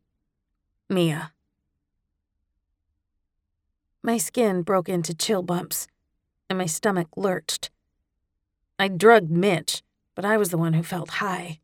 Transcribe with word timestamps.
Mia. 0.90 1.34
My 4.04 4.18
skin 4.18 4.64
broke 4.64 4.90
into 4.90 5.14
chill 5.14 5.44
bumps, 5.44 5.88
and 6.50 6.58
my 6.58 6.66
stomach 6.66 7.08
lurched. 7.16 7.70
I 8.80 8.88
drugged 8.88 9.30
Mitch, 9.30 9.84
but 10.16 10.26
I 10.26 10.38
was 10.38 10.50
the 10.50 10.58
one 10.58 10.74
who 10.74 10.82
felt 10.82 11.22
high. 11.22 11.60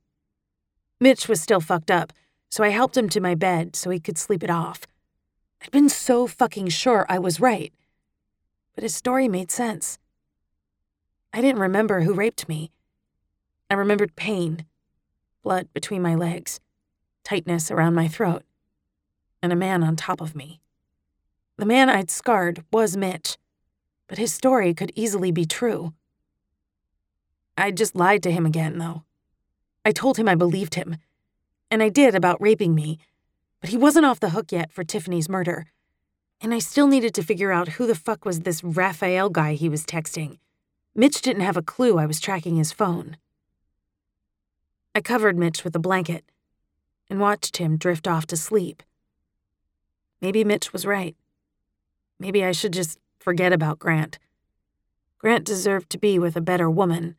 Mitch 0.99 1.27
was 1.27 1.41
still 1.41 1.59
fucked 1.59 1.89
up, 1.89 2.13
so 2.51 2.63
I 2.63 2.69
helped 2.69 2.95
him 2.95 3.09
to 3.09 3.19
my 3.19 3.33
bed 3.33 3.75
so 3.75 3.89
he 3.89 3.99
could 3.99 4.19
sleep 4.19 4.43
it 4.43 4.51
off. 4.51 4.85
I'd 5.63 5.71
been 5.71 5.89
so 5.89 6.27
fucking 6.27 6.69
sure 6.69 7.07
I 7.09 7.17
was 7.17 7.39
right. 7.39 7.73
But 8.75 8.83
his 8.83 8.93
story 8.93 9.27
made 9.27 9.49
sense. 9.49 9.97
I 11.33 11.41
didn't 11.41 11.61
remember 11.61 12.01
who 12.01 12.13
raped 12.13 12.47
me. 12.47 12.71
I 13.69 13.73
remembered 13.73 14.15
pain, 14.15 14.65
blood 15.41 15.73
between 15.73 16.03
my 16.03 16.13
legs, 16.13 16.59
tightness 17.23 17.71
around 17.71 17.95
my 17.95 18.07
throat, 18.07 18.43
and 19.41 19.51
a 19.51 19.55
man 19.55 19.83
on 19.83 19.95
top 19.95 20.21
of 20.21 20.35
me. 20.35 20.61
The 21.57 21.65
man 21.65 21.89
I'd 21.89 22.11
scarred 22.11 22.63
was 22.71 22.95
Mitch, 22.95 23.35
but 24.07 24.19
his 24.19 24.31
story 24.31 24.75
could 24.75 24.91
easily 24.95 25.31
be 25.31 25.45
true. 25.45 25.93
I'd 27.57 27.75
just 27.75 27.95
lied 27.95 28.21
to 28.23 28.31
him 28.31 28.45
again, 28.45 28.77
though. 28.77 29.03
I 29.83 29.91
told 29.91 30.17
him 30.17 30.27
I 30.27 30.35
believed 30.35 30.75
him, 30.75 30.97
and 31.71 31.81
I 31.81 31.89
did 31.89 32.13
about 32.13 32.39
raping 32.39 32.75
me, 32.75 32.99
but 33.59 33.71
he 33.71 33.77
wasn't 33.77 34.05
off 34.05 34.19
the 34.19 34.29
hook 34.29 34.51
yet 34.51 34.71
for 34.71 34.83
Tiffany's 34.83 35.27
murder, 35.27 35.65
and 36.39 36.53
I 36.53 36.59
still 36.59 36.85
needed 36.85 37.15
to 37.15 37.23
figure 37.23 37.51
out 37.51 37.69
who 37.69 37.87
the 37.87 37.95
fuck 37.95 38.23
was 38.23 38.41
this 38.41 38.63
Raphael 38.63 39.29
guy 39.29 39.55
he 39.55 39.67
was 39.67 39.83
texting. 39.83 40.37
Mitch 40.93 41.21
didn't 41.21 41.41
have 41.41 41.57
a 41.57 41.63
clue 41.63 41.97
I 41.97 42.05
was 42.05 42.19
tracking 42.19 42.55
his 42.55 42.71
phone. 42.71 43.17
I 44.93 45.01
covered 45.01 45.37
Mitch 45.37 45.63
with 45.63 45.75
a 45.75 45.79
blanket 45.79 46.23
and 47.09 47.19
watched 47.19 47.57
him 47.57 47.77
drift 47.77 48.07
off 48.07 48.27
to 48.27 48.37
sleep. 48.37 48.83
Maybe 50.21 50.43
Mitch 50.43 50.71
was 50.71 50.85
right. 50.85 51.15
Maybe 52.19 52.43
I 52.43 52.51
should 52.51 52.73
just 52.73 52.99
forget 53.19 53.53
about 53.53 53.79
Grant. 53.79 54.19
Grant 55.19 55.45
deserved 55.45 55.89
to 55.91 55.97
be 55.97 56.19
with 56.19 56.35
a 56.35 56.41
better 56.41 56.69
woman. 56.69 57.15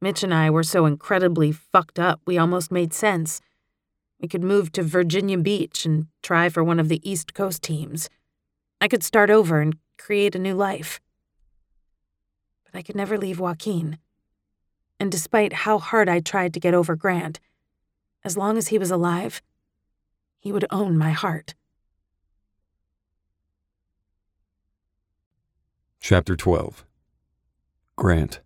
Mitch 0.00 0.22
and 0.22 0.34
I 0.34 0.50
were 0.50 0.62
so 0.62 0.86
incredibly 0.86 1.52
fucked 1.52 1.98
up, 1.98 2.20
we 2.26 2.38
almost 2.38 2.70
made 2.70 2.92
sense. 2.92 3.40
We 4.20 4.28
could 4.28 4.42
move 4.42 4.72
to 4.72 4.82
Virginia 4.82 5.38
Beach 5.38 5.84
and 5.84 6.06
try 6.22 6.48
for 6.48 6.62
one 6.62 6.80
of 6.80 6.88
the 6.88 7.08
East 7.08 7.34
Coast 7.34 7.62
teams. 7.62 8.08
I 8.80 8.88
could 8.88 9.02
start 9.02 9.30
over 9.30 9.60
and 9.60 9.76
create 9.98 10.34
a 10.34 10.38
new 10.38 10.54
life. 10.54 11.00
But 12.64 12.78
I 12.78 12.82
could 12.82 12.96
never 12.96 13.18
leave 13.18 13.40
Joaquin. 13.40 13.98
And 14.98 15.10
despite 15.10 15.52
how 15.52 15.78
hard 15.78 16.08
I 16.08 16.20
tried 16.20 16.54
to 16.54 16.60
get 16.60 16.74
over 16.74 16.96
Grant, 16.96 17.40
as 18.24 18.36
long 18.36 18.56
as 18.56 18.68
he 18.68 18.78
was 18.78 18.90
alive, 18.90 19.42
he 20.38 20.52
would 20.52 20.66
own 20.70 20.96
my 20.96 21.12
heart. 21.12 21.54
Chapter 26.08 26.36
12 26.36 26.84
Grant. 27.96 28.38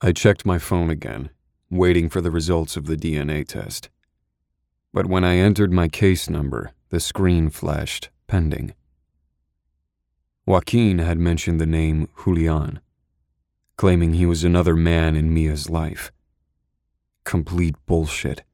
I 0.00 0.12
checked 0.12 0.46
my 0.46 0.58
phone 0.58 0.88
again, 0.88 1.28
waiting 1.68 2.08
for 2.08 2.22
the 2.22 2.30
results 2.30 2.78
of 2.78 2.86
the 2.86 2.96
DNA 2.96 3.46
test. 3.46 3.90
But 4.94 5.04
when 5.04 5.22
I 5.22 5.36
entered 5.36 5.70
my 5.70 5.88
case 5.88 6.30
number, 6.30 6.72
the 6.88 6.98
screen 6.98 7.50
flashed 7.50 8.08
pending. 8.26 8.72
Joaquin 10.46 11.00
had 11.00 11.18
mentioned 11.18 11.60
the 11.60 11.66
name 11.66 12.08
Julian, 12.24 12.80
claiming 13.76 14.14
he 14.14 14.24
was 14.24 14.44
another 14.44 14.74
man 14.74 15.14
in 15.14 15.34
Mia's 15.34 15.68
life. 15.68 16.10
Complete 17.24 17.74
bullshit. 17.84 18.44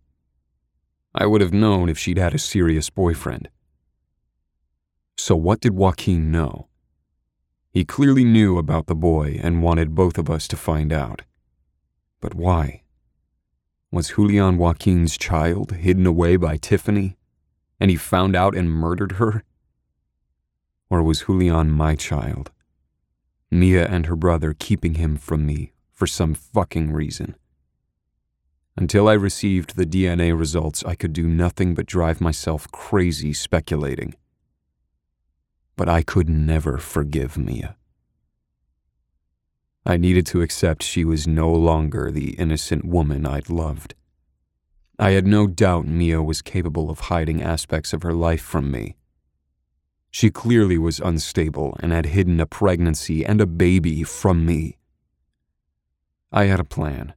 I 1.14 1.24
would 1.24 1.40
have 1.40 1.54
known 1.54 1.88
if 1.88 2.00
she'd 2.00 2.18
had 2.18 2.34
a 2.34 2.38
serious 2.38 2.90
boyfriend. 2.90 3.48
So, 5.16 5.36
what 5.36 5.60
did 5.60 5.74
Joaquin 5.74 6.30
know? 6.30 6.68
He 7.72 7.84
clearly 7.84 8.24
knew 8.24 8.58
about 8.58 8.86
the 8.86 8.94
boy 8.94 9.38
and 9.42 9.62
wanted 9.62 9.94
both 9.94 10.18
of 10.18 10.28
us 10.28 10.46
to 10.48 10.56
find 10.56 10.92
out. 10.92 11.22
But 12.20 12.34
why? 12.34 12.82
Was 13.90 14.14
Julian 14.14 14.58
Joaquin's 14.58 15.16
child 15.16 15.72
hidden 15.72 16.06
away 16.06 16.36
by 16.36 16.56
Tiffany, 16.56 17.16
and 17.80 17.90
he 17.90 17.96
found 17.96 18.36
out 18.36 18.54
and 18.54 18.70
murdered 18.70 19.12
her? 19.12 19.42
Or 20.90 21.02
was 21.02 21.24
Julian 21.24 21.70
my 21.70 21.96
child? 21.96 22.50
Mia 23.50 23.86
and 23.86 24.06
her 24.06 24.16
brother 24.16 24.54
keeping 24.58 24.94
him 24.94 25.16
from 25.16 25.46
me 25.46 25.72
for 25.90 26.06
some 26.06 26.34
fucking 26.34 26.92
reason. 26.92 27.36
Until 28.76 29.08
I 29.08 29.12
received 29.12 29.76
the 29.76 29.84
DNA 29.84 30.38
results, 30.38 30.82
I 30.84 30.94
could 30.94 31.12
do 31.12 31.26
nothing 31.26 31.74
but 31.74 31.86
drive 31.86 32.20
myself 32.20 32.70
crazy 32.72 33.34
speculating 33.34 34.14
but 35.76 35.88
I 35.88 36.02
could 36.02 36.28
never 36.28 36.78
forgive 36.78 37.36
Mia. 37.36 37.76
I 39.84 39.96
needed 39.96 40.26
to 40.26 40.42
accept 40.42 40.82
she 40.82 41.04
was 41.04 41.26
no 41.26 41.52
longer 41.52 42.10
the 42.10 42.30
innocent 42.34 42.84
woman 42.84 43.26
I'd 43.26 43.50
loved. 43.50 43.94
I 44.98 45.10
had 45.10 45.26
no 45.26 45.46
doubt 45.48 45.86
Mia 45.86 46.22
was 46.22 46.42
capable 46.42 46.90
of 46.90 47.00
hiding 47.00 47.42
aspects 47.42 47.92
of 47.92 48.02
her 48.02 48.12
life 48.12 48.42
from 48.42 48.70
me. 48.70 48.96
She 50.10 50.30
clearly 50.30 50.78
was 50.78 51.00
unstable 51.00 51.76
and 51.80 51.90
had 51.90 52.06
hidden 52.06 52.38
a 52.38 52.46
pregnancy 52.46 53.24
and 53.24 53.40
a 53.40 53.46
baby 53.46 54.04
from 54.04 54.46
me. 54.46 54.76
I 56.30 56.44
had 56.44 56.60
a 56.60 56.64
plan. 56.64 57.14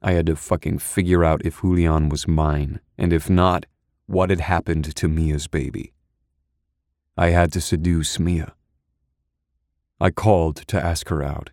I 0.00 0.12
had 0.12 0.26
to 0.26 0.36
fucking 0.36 0.78
figure 0.78 1.22
out 1.22 1.44
if 1.44 1.60
Julian 1.60 2.08
was 2.08 2.26
mine, 2.26 2.80
and 2.98 3.12
if 3.12 3.30
not, 3.30 3.66
what 4.06 4.30
had 4.30 4.40
happened 4.40 4.96
to 4.96 5.08
Mia's 5.08 5.46
baby. 5.46 5.92
I 7.16 7.28
had 7.28 7.52
to 7.52 7.60
seduce 7.60 8.18
Mia. 8.18 8.54
I 10.00 10.10
called 10.10 10.56
to 10.68 10.82
ask 10.82 11.08
her 11.10 11.22
out, 11.22 11.50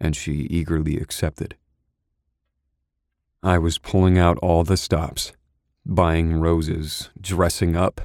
and 0.00 0.14
she 0.14 0.46
eagerly 0.48 0.96
accepted. 0.98 1.56
I 3.42 3.58
was 3.58 3.78
pulling 3.78 4.16
out 4.16 4.38
all 4.38 4.62
the 4.62 4.76
stops, 4.76 5.32
buying 5.84 6.40
roses, 6.40 7.10
dressing 7.20 7.74
up. 7.74 8.02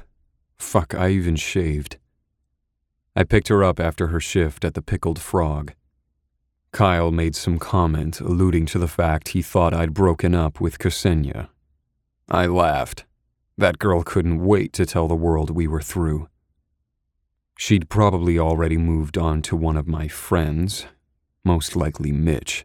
Fuck, 0.58 0.94
I 0.94 1.10
even 1.10 1.36
shaved. 1.36 1.98
I 3.14 3.22
picked 3.22 3.48
her 3.48 3.62
up 3.62 3.78
after 3.78 4.08
her 4.08 4.20
shift 4.20 4.64
at 4.64 4.74
the 4.74 4.82
Pickled 4.82 5.20
Frog. 5.20 5.74
Kyle 6.72 7.12
made 7.12 7.36
some 7.36 7.58
comment 7.58 8.20
alluding 8.20 8.66
to 8.66 8.78
the 8.78 8.88
fact 8.88 9.28
he 9.28 9.42
thought 9.42 9.72
I'd 9.72 9.94
broken 9.94 10.34
up 10.34 10.60
with 10.60 10.78
Ksenia. 10.78 11.48
I 12.28 12.46
laughed. 12.46 13.04
That 13.56 13.78
girl 13.78 14.02
couldn't 14.02 14.44
wait 14.44 14.72
to 14.74 14.84
tell 14.84 15.08
the 15.08 15.14
world 15.14 15.50
we 15.50 15.66
were 15.66 15.80
through. 15.80 16.28
She'd 17.60 17.88
probably 17.88 18.38
already 18.38 18.76
moved 18.76 19.18
on 19.18 19.42
to 19.42 19.56
one 19.56 19.76
of 19.76 19.88
my 19.88 20.06
friends, 20.06 20.86
most 21.44 21.74
likely 21.74 22.12
Mitch. 22.12 22.64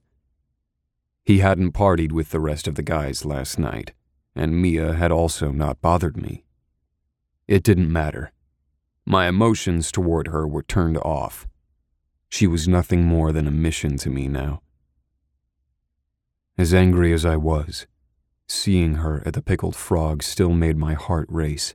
He 1.26 1.40
hadn't 1.40 1.72
partied 1.72 2.12
with 2.12 2.30
the 2.30 2.40
rest 2.40 2.68
of 2.68 2.76
the 2.76 2.84
guys 2.84 3.26
last 3.26 3.58
night, 3.58 3.94
and 4.36 4.62
Mia 4.62 4.94
had 4.94 5.12
also 5.12 5.52
not 5.52 5.82
bothered 5.82 6.16
me. 6.16 6.46
It 7.48 7.64
didn't 7.64 7.92
matter. 7.92 8.34
My 9.04 9.28
emotions 9.28 9.92
toward 9.92 10.28
her 10.28 10.48
were 10.48 10.62
turned 10.62 10.98
off. 11.00 11.48
She 12.30 12.46
was 12.46 12.68
nothing 12.68 13.04
more 13.04 13.32
than 13.32 13.48
a 13.48 13.52
mission 13.52 13.98
to 13.98 14.12
me 14.12 14.28
now. 14.28 14.62
As 16.56 16.72
angry 16.72 17.12
as 17.14 17.26
I 17.26 17.36
was, 17.36 17.88
seeing 18.48 18.96
her 18.96 19.24
at 19.26 19.34
the 19.34 19.42
pickled 19.42 19.76
frog 19.76 20.22
still 20.22 20.54
made 20.54 20.78
my 20.78 20.94
heart 20.94 21.28
race. 21.32 21.74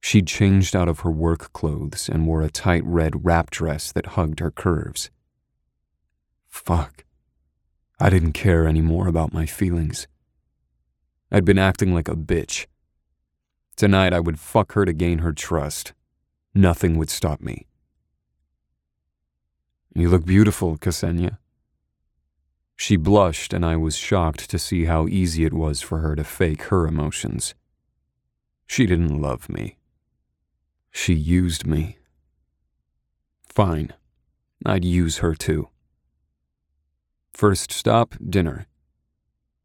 She'd 0.00 0.26
changed 0.26 0.76
out 0.76 0.88
of 0.88 1.00
her 1.00 1.10
work 1.10 1.52
clothes 1.52 2.08
and 2.08 2.26
wore 2.26 2.42
a 2.42 2.50
tight 2.50 2.84
red 2.84 3.24
wrap 3.24 3.50
dress 3.50 3.92
that 3.92 4.06
hugged 4.06 4.40
her 4.40 4.50
curves. 4.50 5.10
Fuck. 6.48 7.04
I 8.00 8.10
didn't 8.10 8.32
care 8.32 8.66
anymore 8.66 9.08
about 9.08 9.32
my 9.32 9.44
feelings. 9.44 10.06
I'd 11.30 11.44
been 11.44 11.58
acting 11.58 11.92
like 11.92 12.08
a 12.08 12.14
bitch. 12.16 12.66
Tonight 13.76 14.12
I 14.12 14.20
would 14.20 14.40
fuck 14.40 14.72
her 14.72 14.84
to 14.84 14.92
gain 14.92 15.18
her 15.18 15.32
trust. 15.32 15.92
Nothing 16.54 16.96
would 16.98 17.10
stop 17.10 17.40
me. 17.40 17.66
You 19.94 20.08
look 20.08 20.24
beautiful, 20.24 20.76
Ksenia. 20.76 21.38
She 22.76 22.96
blushed, 22.96 23.52
and 23.52 23.64
I 23.64 23.76
was 23.76 23.96
shocked 23.96 24.48
to 24.50 24.58
see 24.58 24.84
how 24.84 25.08
easy 25.08 25.44
it 25.44 25.52
was 25.52 25.80
for 25.80 25.98
her 25.98 26.14
to 26.14 26.22
fake 26.22 26.62
her 26.64 26.86
emotions. 26.86 27.54
She 28.66 28.86
didn't 28.86 29.20
love 29.20 29.48
me. 29.48 29.77
She 30.90 31.14
used 31.14 31.66
me. 31.66 31.98
Fine. 33.42 33.92
I'd 34.64 34.84
use 34.84 35.18
her 35.18 35.34
too. 35.34 35.68
First 37.32 37.72
stop, 37.72 38.14
dinner. 38.28 38.66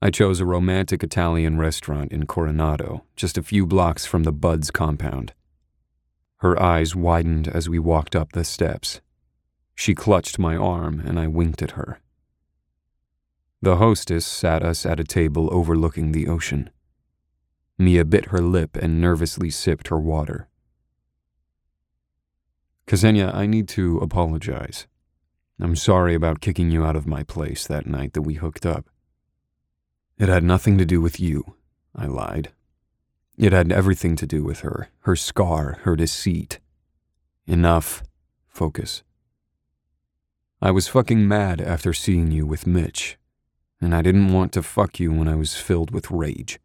I 0.02 0.10
chose 0.10 0.40
a 0.40 0.46
romantic 0.46 1.04
Italian 1.04 1.58
restaurant 1.58 2.12
in 2.12 2.26
Coronado, 2.26 3.06
just 3.16 3.38
a 3.38 3.44
few 3.44 3.66
blocks 3.66 4.06
from 4.06 4.24
the 4.24 4.34
BUD/S 4.34 4.70
compound. 4.70 5.34
Her 6.38 6.62
eyes 6.62 6.96
widened 6.96 7.48
as 7.48 7.70
we 7.70 7.80
walked 7.80 8.16
up 8.16 8.34
the 8.34 8.44
steps. 8.44 9.00
She 9.76 9.96
clutched 9.96 10.38
my 10.38 10.56
arm, 10.58 11.00
and 11.00 11.18
I 11.18 11.28
winked 11.28 11.62
at 11.62 11.72
her. 11.72 12.02
The 13.62 13.78
hostess 13.78 14.26
sat 14.26 14.62
us 14.62 14.86
at 14.86 15.00
a 15.00 15.06
table 15.06 15.48
overlooking 15.54 16.12
the 16.12 16.28
ocean. 16.28 16.70
Mia 17.78 18.04
bit 18.04 18.26
her 18.26 18.42
lip 18.42 18.76
and 18.76 19.00
nervously 19.00 19.50
sipped 19.50 19.88
her 19.88 20.00
water. 20.00 20.50
Ksenia, 22.88 23.34
I 23.34 23.46
need 23.46 23.68
to 23.70 23.98
apologize. 24.00 24.88
I'm 25.60 25.76
sorry 25.76 26.16
about 26.16 26.42
kicking 26.42 26.72
you 26.72 26.84
out 26.84 26.96
of 26.96 27.08
my 27.08 27.24
place 27.24 27.66
that 27.68 27.88
night 27.88 28.14
that 28.14 28.24
we 28.24 28.36
hooked 28.36 28.66
up. 28.66 28.90
It 30.18 30.30
had 30.30 30.44
nothing 30.44 30.78
to 30.78 30.86
do 30.86 31.00
with 31.00 31.20
you, 31.20 31.56
I 31.96 32.06
lied. 32.06 32.52
It 33.38 33.54
had 33.54 33.72
everything 33.72 34.16
to 34.18 34.28
do 34.28 34.44
with 34.44 34.60
her, 34.60 34.90
her 35.02 35.16
scar, 35.16 35.80
her 35.84 35.96
deceit. 35.96 36.60
Enough. 37.48 38.04
Focus. 38.48 39.04
I 40.62 40.72
was 40.72 40.88
fucking 40.88 41.28
mad 41.28 41.60
after 41.60 41.94
seeing 41.94 42.32
you 42.32 42.46
with 42.46 42.68
Mitch, 42.68 43.18
and 43.82 43.96
I 43.96 44.02
didn't 44.02 44.32
want 44.32 44.52
to 44.54 44.64
fuck 44.64 45.00
you 45.00 45.12
when 45.12 45.28
I 45.28 45.36
was 45.36 45.56
filled 45.56 45.92
with 45.92 46.12
rage. 46.12 46.60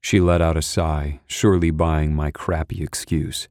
She 0.00 0.20
let 0.20 0.40
out 0.40 0.56
a 0.56 0.62
sigh, 0.62 1.20
surely 1.26 1.70
buying 1.70 2.14
my 2.14 2.30
crappy 2.30 2.82
excuse. 2.82 3.48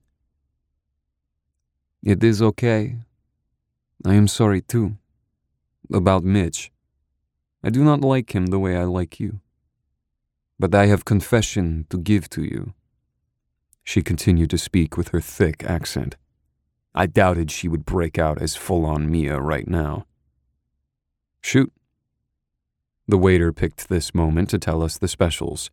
It 2.04 2.24
is 2.24 2.42
okay. 2.42 2.98
I 4.06 4.14
am 4.14 4.28
sorry 4.28 4.62
too. 4.62 4.98
About 5.92 6.24
Mitch. 6.24 6.72
I 7.64 7.70
do 7.70 7.84
not 7.84 8.02
like 8.02 8.34
him 8.36 8.48
the 8.48 8.60
way 8.60 8.78
I 8.78 8.84
like 8.84 9.20
you. 9.20 9.42
But 10.60 10.74
I 10.74 10.86
have 10.86 11.06
confession 11.06 11.86
to 11.90 11.98
give 11.98 12.30
to 12.30 12.44
you. 12.44 12.74
She 13.84 14.02
continued 14.02 14.50
to 14.52 14.58
speak 14.58 14.98
with 14.98 15.10
her 15.10 15.22
thick 15.22 15.64
accent. 15.64 16.18
I 16.94 17.06
doubted 17.06 17.52
she 17.52 17.68
would 17.68 17.86
break 17.86 18.18
out 18.18 18.42
as 18.42 18.56
full 18.56 18.86
on 18.86 19.12
Mia 19.12 19.40
right 19.40 19.68
now. 19.68 20.06
Shoot. 21.42 21.72
The 23.08 23.18
waiter 23.18 23.54
picked 23.54 23.88
this 23.88 24.14
moment 24.14 24.50
to 24.50 24.60
tell 24.60 24.84
us 24.84 24.98
the 24.98 25.08
specials. 25.08 25.72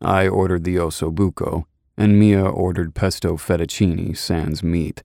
I 0.00 0.28
ordered 0.28 0.64
the 0.64 0.76
osso 0.76 1.12
buco, 1.12 1.64
and 1.96 2.18
Mia 2.18 2.44
ordered 2.44 2.94
pesto 2.94 3.36
fettuccine 3.36 4.16
sans 4.16 4.62
meat. 4.62 5.02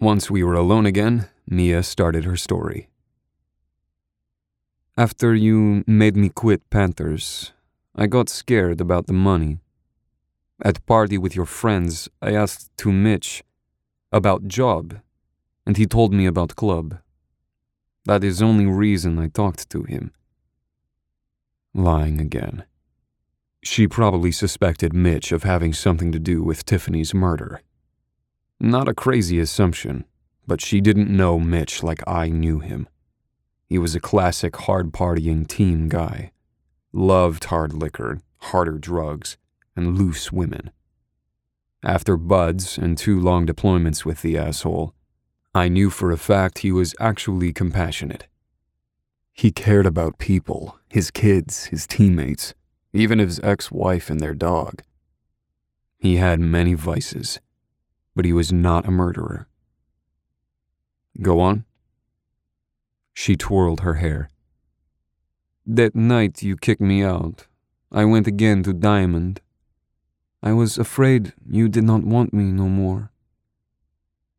Once 0.00 0.30
we 0.30 0.42
were 0.42 0.54
alone 0.54 0.86
again, 0.86 1.28
Mia 1.46 1.82
started 1.82 2.24
her 2.24 2.36
story. 2.36 2.88
After 4.96 5.34
you 5.34 5.84
made 5.86 6.16
me 6.16 6.30
quit 6.30 6.62
Panthers, 6.70 7.52
I 7.94 8.06
got 8.06 8.30
scared 8.30 8.80
about 8.80 9.08
the 9.08 9.12
money. 9.12 9.58
At 10.64 10.86
party 10.86 11.18
with 11.18 11.36
your 11.36 11.44
friends, 11.44 12.08
I 12.22 12.32
asked 12.32 12.74
to 12.78 12.90
Mitch 12.90 13.44
about 14.10 14.48
job, 14.48 15.00
and 15.66 15.76
he 15.76 15.84
told 15.84 16.14
me 16.14 16.24
about 16.24 16.56
club. 16.56 16.98
That 18.06 18.24
is 18.24 18.40
only 18.40 18.64
reason 18.64 19.18
I 19.18 19.28
talked 19.28 19.68
to 19.68 19.82
him. 19.82 20.12
Lying 21.74 22.22
again. 22.22 22.64
She 23.62 23.86
probably 23.86 24.32
suspected 24.32 24.94
Mitch 24.94 25.30
of 25.30 25.42
having 25.42 25.74
something 25.74 26.10
to 26.12 26.18
do 26.18 26.42
with 26.42 26.64
Tiffany's 26.64 27.12
murder. 27.12 27.60
Not 28.62 28.88
a 28.88 28.94
crazy 28.94 29.38
assumption, 29.38 30.04
but 30.46 30.60
she 30.60 30.82
didn't 30.82 31.08
know 31.08 31.40
Mitch 31.40 31.82
like 31.82 32.06
I 32.06 32.28
knew 32.28 32.58
him. 32.58 32.88
He 33.64 33.78
was 33.78 33.94
a 33.94 34.00
classic 34.00 34.54
hard 34.54 34.92
partying 34.92 35.48
team 35.48 35.88
guy. 35.88 36.32
Loved 36.92 37.44
hard 37.44 37.72
liquor, 37.72 38.20
harder 38.38 38.76
drugs, 38.78 39.38
and 39.74 39.96
loose 39.96 40.30
women. 40.30 40.70
After 41.82 42.18
BUD/S 42.18 42.76
and 42.76 42.98
two 42.98 43.18
long 43.18 43.46
deployments 43.46 44.04
with 44.04 44.20
the 44.20 44.36
asshole, 44.36 44.94
I 45.54 45.68
knew 45.68 45.88
for 45.88 46.12
a 46.12 46.18
fact 46.18 46.58
he 46.58 46.70
was 46.70 46.94
actually 47.00 47.54
compassionate. 47.54 48.26
He 49.32 49.50
cared 49.50 49.86
about 49.86 50.18
people, 50.18 50.78
his 50.88 51.10
kids, 51.10 51.66
his 51.66 51.86
teammates, 51.86 52.52
even 52.92 53.20
his 53.20 53.40
ex 53.40 53.72
wife 53.72 54.10
and 54.10 54.20
their 54.20 54.34
dog. 54.34 54.82
He 55.96 56.16
had 56.16 56.40
many 56.40 56.74
vices, 56.74 57.40
but 58.14 58.24
he 58.24 58.32
was 58.32 58.52
not 58.52 58.86
a 58.86 58.90
murderer. 58.90 59.46
Go 61.20 61.40
on. 61.40 61.64
She 63.12 63.36
twirled 63.36 63.80
her 63.80 63.94
hair. 63.94 64.30
That 65.66 65.94
night 65.94 66.42
you 66.42 66.56
kicked 66.56 66.80
me 66.80 67.02
out. 67.02 67.46
I 67.92 68.04
went 68.04 68.26
again 68.26 68.62
to 68.62 68.72
Diamond. 68.72 69.40
I 70.42 70.52
was 70.52 70.78
afraid 70.78 71.34
you 71.48 71.68
did 71.68 71.84
not 71.84 72.04
want 72.04 72.32
me 72.32 72.44
no 72.44 72.68
more. 72.68 73.10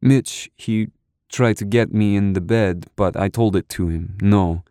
Mitch, 0.01 0.49
he 0.57 0.87
tried 1.29 1.57
to 1.57 1.65
get 1.65 1.93
me 1.93 2.15
in 2.15 2.33
the 2.33 2.41
bed, 2.41 2.87
but 2.95 3.15
I 3.15 3.29
told 3.29 3.55
it 3.55 3.69
to 3.69 3.87
him, 3.87 4.17
no. 4.21 4.63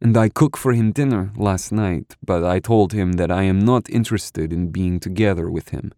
And 0.00 0.16
I 0.16 0.28
cooked 0.28 0.58
for 0.58 0.72
him 0.72 0.90
dinner 0.90 1.32
last 1.36 1.70
night, 1.70 2.16
but 2.24 2.42
I 2.44 2.58
told 2.58 2.92
him 2.92 3.12
that 3.12 3.30
I 3.30 3.44
am 3.44 3.60
not 3.60 3.88
interested 3.88 4.52
in 4.52 4.72
being 4.72 4.98
together 4.98 5.48
with 5.48 5.68
him. 5.68 5.92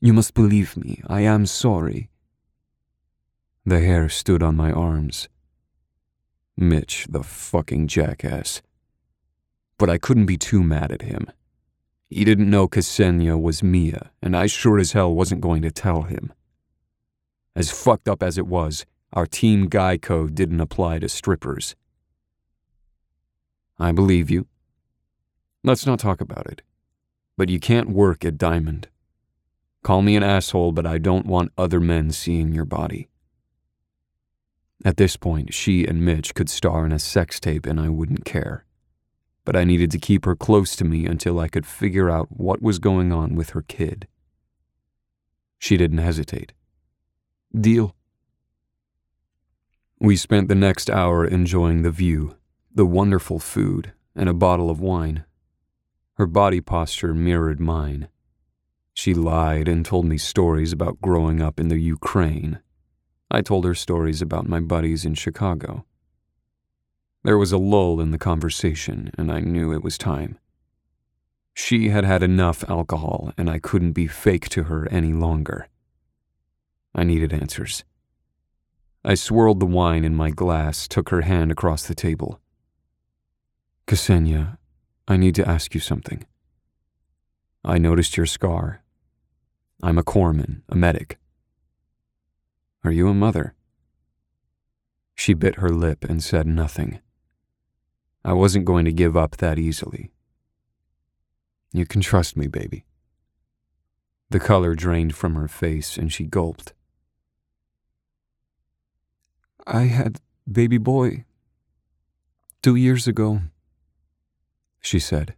You 0.00 0.12
must 0.12 0.34
believe 0.34 0.76
me, 0.76 1.02
I 1.06 1.22
am 1.22 1.46
sorry. 1.46 2.10
The 3.64 3.80
hair 3.80 4.08
stood 4.08 4.42
on 4.42 4.54
my 4.54 4.70
arms. 4.70 5.28
Mitch, 6.56 7.06
the 7.08 7.22
fucking 7.22 7.88
jackass. 7.88 8.62
But 9.78 9.90
I 9.90 9.98
couldn't 9.98 10.26
be 10.26 10.36
too 10.36 10.62
mad 10.62 10.92
at 10.92 11.02
him. 11.02 11.26
He 12.08 12.24
didn't 12.24 12.50
know 12.50 12.68
Ksenia 12.68 13.40
was 13.40 13.62
Mia, 13.62 14.10
and 14.22 14.36
I 14.36 14.46
sure 14.46 14.78
as 14.78 14.92
hell 14.92 15.12
wasn't 15.12 15.40
going 15.40 15.62
to 15.62 15.70
tell 15.70 16.02
him. 16.02 16.32
As 17.54 17.70
fucked 17.70 18.06
up 18.06 18.22
as 18.22 18.38
it 18.38 18.46
was, 18.46 18.86
our 19.12 19.26
team 19.26 19.66
guy 19.66 19.96
code 19.96 20.34
didn't 20.34 20.60
apply 20.60 20.98
to 20.98 21.08
strippers. 21.08 21.74
I 23.78 23.92
believe 23.92 24.30
you. 24.30 24.46
Let's 25.64 25.86
not 25.86 25.98
talk 25.98 26.20
about 26.20 26.46
it. 26.46 26.62
But 27.36 27.48
you 27.48 27.58
can't 27.58 27.90
work 27.90 28.24
at 28.24 28.38
Diamond. 28.38 28.88
Call 29.86 30.02
me 30.02 30.16
an 30.16 30.22
asshole, 30.24 30.72
but 30.72 30.86
I 30.86 30.98
don't 30.98 31.26
want 31.26 31.52
other 31.56 31.78
men 31.78 32.10
seeing 32.10 32.52
your 32.52 32.64
body. 32.64 33.08
At 34.84 34.96
this 34.96 35.16
point, 35.16 35.54
she 35.54 35.86
and 35.86 36.04
Mitch 36.04 36.34
could 36.34 36.50
star 36.50 36.84
in 36.84 36.90
a 36.90 36.98
sex 36.98 37.38
tape 37.38 37.66
and 37.66 37.78
I 37.78 37.88
wouldn't 37.88 38.24
care 38.24 38.66
but 39.46 39.56
I 39.56 39.62
needed 39.62 39.92
to 39.92 39.98
keep 39.98 40.24
her 40.24 40.34
close 40.34 40.74
to 40.76 40.84
me 40.84 41.06
until 41.06 41.38
I 41.38 41.48
could 41.48 41.66
figure 41.66 42.10
out 42.10 42.26
what 42.30 42.60
was 42.60 42.80
going 42.80 43.12
on 43.12 43.36
with 43.36 43.50
her 43.50 43.62
kid. 43.62 44.08
She 45.56 45.76
didn't 45.76 45.98
hesitate. 45.98 46.52
Deal. 47.58 47.94
We 50.00 50.16
spent 50.16 50.48
the 50.48 50.56
next 50.56 50.90
hour 50.90 51.24
enjoying 51.24 51.82
the 51.82 51.92
view, 51.92 52.34
the 52.74 52.84
wonderful 52.84 53.38
food, 53.38 53.92
and 54.16 54.28
a 54.28 54.34
bottle 54.34 54.68
of 54.68 54.80
wine. 54.80 55.24
Her 56.14 56.26
body 56.26 56.60
posture 56.60 57.14
mirrored 57.14 57.60
mine. 57.60 58.08
She 58.96 59.12
lied 59.12 59.68
and 59.68 59.84
told 59.84 60.06
me 60.06 60.16
stories 60.16 60.72
about 60.72 61.02
growing 61.02 61.42
up 61.42 61.60
in 61.60 61.68
the 61.68 61.78
Ukraine. 61.78 62.60
I 63.30 63.42
told 63.42 63.66
her 63.66 63.74
stories 63.74 64.22
about 64.22 64.48
my 64.48 64.58
buddies 64.58 65.04
in 65.04 65.14
Chicago. 65.14 65.84
There 67.22 67.36
was 67.36 67.52
a 67.52 67.58
lull 67.58 68.00
in 68.00 68.10
the 68.10 68.18
conversation, 68.18 69.10
and 69.18 69.30
I 69.30 69.40
knew 69.40 69.70
it 69.70 69.84
was 69.84 69.98
time. 69.98 70.38
She 71.52 71.90
had 71.90 72.04
had 72.04 72.22
enough 72.22 72.64
alcohol, 72.70 73.32
and 73.36 73.50
I 73.50 73.58
couldn't 73.58 73.92
be 73.92 74.06
fake 74.06 74.48
to 74.50 74.64
her 74.64 74.88
any 74.90 75.12
longer. 75.12 75.68
I 76.94 77.04
needed 77.04 77.34
answers. 77.34 77.84
I 79.04 79.14
swirled 79.14 79.60
the 79.60 79.66
wine 79.66 80.04
in 80.04 80.14
my 80.14 80.30
glass, 80.30 80.88
took 80.88 81.10
her 81.10 81.20
hand 81.20 81.52
across 81.52 81.86
the 81.86 81.94
table. 81.94 82.40
Ksenia, 83.86 84.56
I 85.06 85.18
need 85.18 85.34
to 85.34 85.46
ask 85.46 85.74
you 85.74 85.80
something. 85.80 86.24
I 87.62 87.76
noticed 87.76 88.16
your 88.16 88.26
scar. 88.26 88.82
I'm 89.82 89.98
a 89.98 90.02
corpsman, 90.02 90.62
a 90.68 90.74
medic. 90.74 91.18
Are 92.84 92.92
you 92.92 93.08
a 93.08 93.14
mother? 93.14 93.54
She 95.14 95.34
bit 95.34 95.56
her 95.56 95.70
lip 95.70 96.04
and 96.04 96.22
said 96.22 96.46
nothing. 96.46 97.00
I 98.24 98.32
wasn't 98.32 98.64
going 98.64 98.84
to 98.84 98.92
give 98.92 99.16
up 99.16 99.36
that 99.36 99.58
easily. 99.58 100.10
You 101.72 101.86
can 101.86 102.00
trust 102.00 102.36
me, 102.36 102.46
baby. 102.46 102.84
The 104.30 104.40
color 104.40 104.74
drained 104.74 105.14
from 105.14 105.34
her 105.34 105.48
face 105.48 105.96
and 105.96 106.12
she 106.12 106.24
gulped. 106.24 106.72
I 109.66 109.82
had 109.82 110.20
baby 110.50 110.78
boy 110.78 111.24
two 112.62 112.76
years 112.76 113.06
ago, 113.06 113.42
she 114.80 114.98
said. 114.98 115.34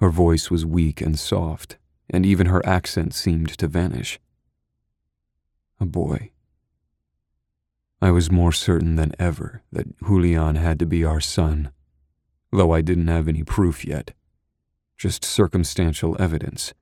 Her 0.00 0.10
voice 0.10 0.50
was 0.50 0.64
weak 0.64 1.00
and 1.00 1.18
soft, 1.18 1.76
and 2.10 2.24
even 2.24 2.46
her 2.46 2.64
accent 2.66 3.14
seemed 3.14 3.48
to 3.58 3.68
vanish. 3.68 4.18
A 5.80 5.86
boy. 5.86 6.30
I 8.00 8.10
was 8.10 8.30
more 8.30 8.52
certain 8.52 8.96
than 8.96 9.12
ever 9.18 9.62
that 9.72 9.98
Julian 9.98 10.56
had 10.56 10.78
to 10.78 10.86
be 10.86 11.04
our 11.04 11.20
son, 11.20 11.72
though 12.52 12.72
I 12.72 12.80
didn't 12.80 13.08
have 13.08 13.28
any 13.28 13.42
proof 13.42 13.84
yet, 13.84 14.12
just 14.96 15.24
circumstantial 15.24 16.16
evidence. 16.20 16.74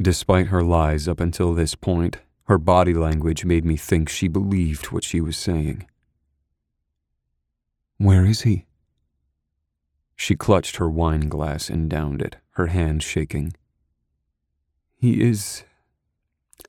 Despite 0.00 0.48
her 0.48 0.62
lies 0.62 1.06
up 1.06 1.20
until 1.20 1.52
this 1.52 1.74
point, 1.74 2.18
her 2.44 2.58
body 2.58 2.94
language 2.94 3.44
made 3.44 3.64
me 3.64 3.76
think 3.76 4.08
she 4.08 4.28
believed 4.28 4.86
what 4.86 5.04
she 5.04 5.20
was 5.20 5.36
saying. 5.36 5.86
Where 7.98 8.24
is 8.24 8.42
he? 8.42 8.66
She 10.16 10.34
clutched 10.34 10.76
her 10.76 10.88
wine 10.88 11.28
glass 11.28 11.68
and 11.68 11.90
downed 11.90 12.22
it, 12.22 12.36
her 12.52 12.68
hand 12.68 13.02
shaking. 13.02 13.54
He 15.02 15.20
is 15.20 15.64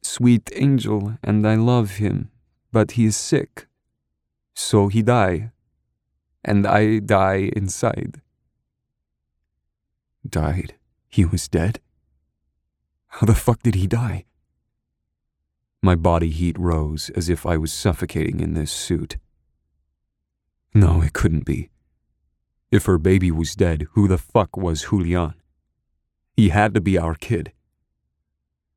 sweet 0.01 0.49
angel, 0.55 1.19
and 1.21 1.47
I 1.47 1.53
love 1.53 1.97
him, 1.97 2.31
but 2.71 2.93
he 2.93 3.05
is 3.05 3.15
sick. 3.15 3.67
So 4.55 4.87
he 4.87 5.03
die, 5.03 5.51
and 6.43 6.65
I 6.65 6.97
die 6.97 7.51
inside. 7.55 8.21
Died? 10.27 10.73
He 11.09 11.25
was 11.25 11.47
dead? 11.47 11.79
How 13.09 13.27
the 13.27 13.35
fuck 13.35 13.61
did 13.61 13.75
he 13.75 13.85
die? 13.85 14.25
My 15.83 15.93
body 15.93 16.31
heat 16.31 16.57
rose 16.57 17.11
as 17.11 17.29
if 17.29 17.45
I 17.45 17.57
was 17.57 17.71
suffocating 17.71 18.39
in 18.39 18.55
this 18.55 18.71
suit. 18.71 19.17
No, 20.73 21.03
it 21.03 21.13
couldn't 21.13 21.45
be. 21.45 21.69
If 22.71 22.85
her 22.85 22.97
baby 22.97 23.29
was 23.29 23.53
dead, 23.53 23.85
who 23.91 24.07
the 24.07 24.17
fuck 24.17 24.57
was 24.57 24.85
Julian? 24.89 25.35
He 26.35 26.49
had 26.49 26.73
to 26.73 26.81
be 26.81 26.97
our 26.97 27.13
kid. 27.13 27.53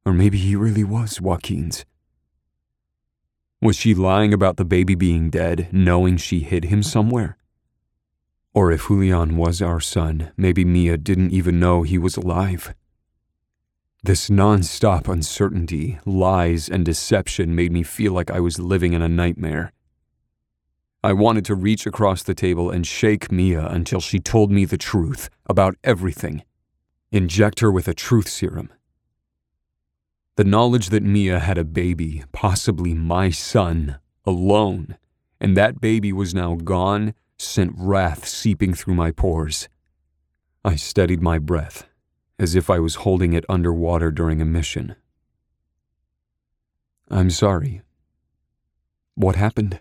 Or 0.06 0.12
maybe 0.12 0.38
he 0.38 0.54
really 0.54 0.84
was 0.84 1.20
Joaquin's. 1.20 1.84
Was 3.60 3.75
she 3.75 3.92
lying 3.92 4.32
about 4.32 4.56
the 4.56 4.64
baby 4.64 4.94
being 4.94 5.30
dead, 5.30 5.68
knowing 5.72 6.16
she 6.16 6.40
hid 6.40 6.66
him 6.66 6.84
somewhere? 6.84 7.36
Or 8.54 8.70
if 8.70 8.86
Julian 8.86 9.36
was 9.36 9.60
our 9.60 9.80
son, 9.80 10.30
maybe 10.36 10.64
Mia 10.64 10.96
didn't 10.96 11.32
even 11.32 11.58
know 11.58 11.82
he 11.82 11.98
was 11.98 12.16
alive. 12.16 12.72
This 14.04 14.30
non-stop 14.30 15.08
uncertainty, 15.08 15.98
lies, 16.06 16.68
and 16.68 16.84
deception 16.84 17.56
made 17.56 17.72
me 17.72 17.82
feel 17.82 18.12
like 18.12 18.30
I 18.30 18.38
was 18.38 18.60
living 18.60 18.92
in 18.92 19.02
a 19.02 19.08
nightmare. 19.08 19.72
I 21.02 21.14
wanted 21.14 21.44
to 21.46 21.56
reach 21.56 21.84
across 21.84 22.22
the 22.22 22.34
table 22.34 22.70
and 22.70 22.86
shake 22.86 23.32
Mia 23.32 23.66
until 23.66 24.00
she 24.00 24.20
told 24.20 24.52
me 24.52 24.64
the 24.64 24.78
truth 24.78 25.28
about 25.46 25.75
everything. 25.82 26.44
Inject 27.10 27.58
her 27.58 27.72
with 27.72 27.88
a 27.88 27.94
truth 27.94 28.28
serum. 28.28 28.70
The 30.36 30.44
knowledge 30.44 30.90
that 30.90 31.02
Mia 31.02 31.40
had 31.40 31.56
a 31.56 31.64
baby, 31.64 32.22
possibly 32.30 32.92
my 32.92 33.30
son, 33.30 33.98
alone, 34.26 34.98
and 35.40 35.56
that 35.56 35.80
baby 35.80 36.12
was 36.12 36.34
now 36.34 36.56
gone, 36.56 37.14
sent 37.38 37.72
wrath 37.74 38.28
seeping 38.28 38.74
through 38.74 38.94
my 38.96 39.12
pores. 39.12 39.70
I 40.62 40.76
steadied 40.76 41.22
my 41.22 41.38
breath, 41.38 41.88
as 42.38 42.54
if 42.54 42.68
I 42.68 42.78
was 42.80 42.96
holding 42.96 43.32
it 43.32 43.46
underwater 43.48 44.10
during 44.10 44.42
a 44.42 44.44
mission. 44.44 44.96
I'm 47.10 47.30
sorry. 47.30 47.80
What 49.14 49.36
happened? 49.36 49.80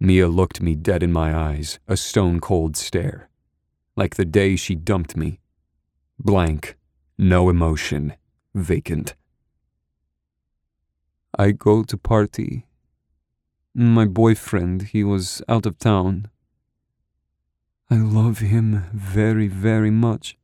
Mia 0.00 0.28
looked 0.28 0.62
me 0.62 0.74
dead 0.74 1.02
in 1.02 1.12
my 1.12 1.36
eyes, 1.36 1.78
a 1.86 1.98
stone 1.98 2.40
cold 2.40 2.78
stare. 2.78 3.28
Like 3.94 4.14
the 4.14 4.24
day 4.24 4.56
she 4.56 4.74
dumped 4.74 5.18
me. 5.18 5.40
Blank, 6.18 6.78
no 7.18 7.50
emotion, 7.50 8.14
vacant. 8.56 9.14
I 11.38 11.52
go 11.52 11.82
to 11.84 11.96
party. 11.96 12.66
My 13.74 14.06
boyfriend, 14.06 14.88
he 14.94 15.04
was 15.04 15.42
out 15.48 15.66
of 15.66 15.78
town. 15.78 16.28
I 17.90 17.96
love 17.96 18.38
him 18.38 18.84
very, 18.92 19.46
very 19.46 19.90
much. 19.90 20.36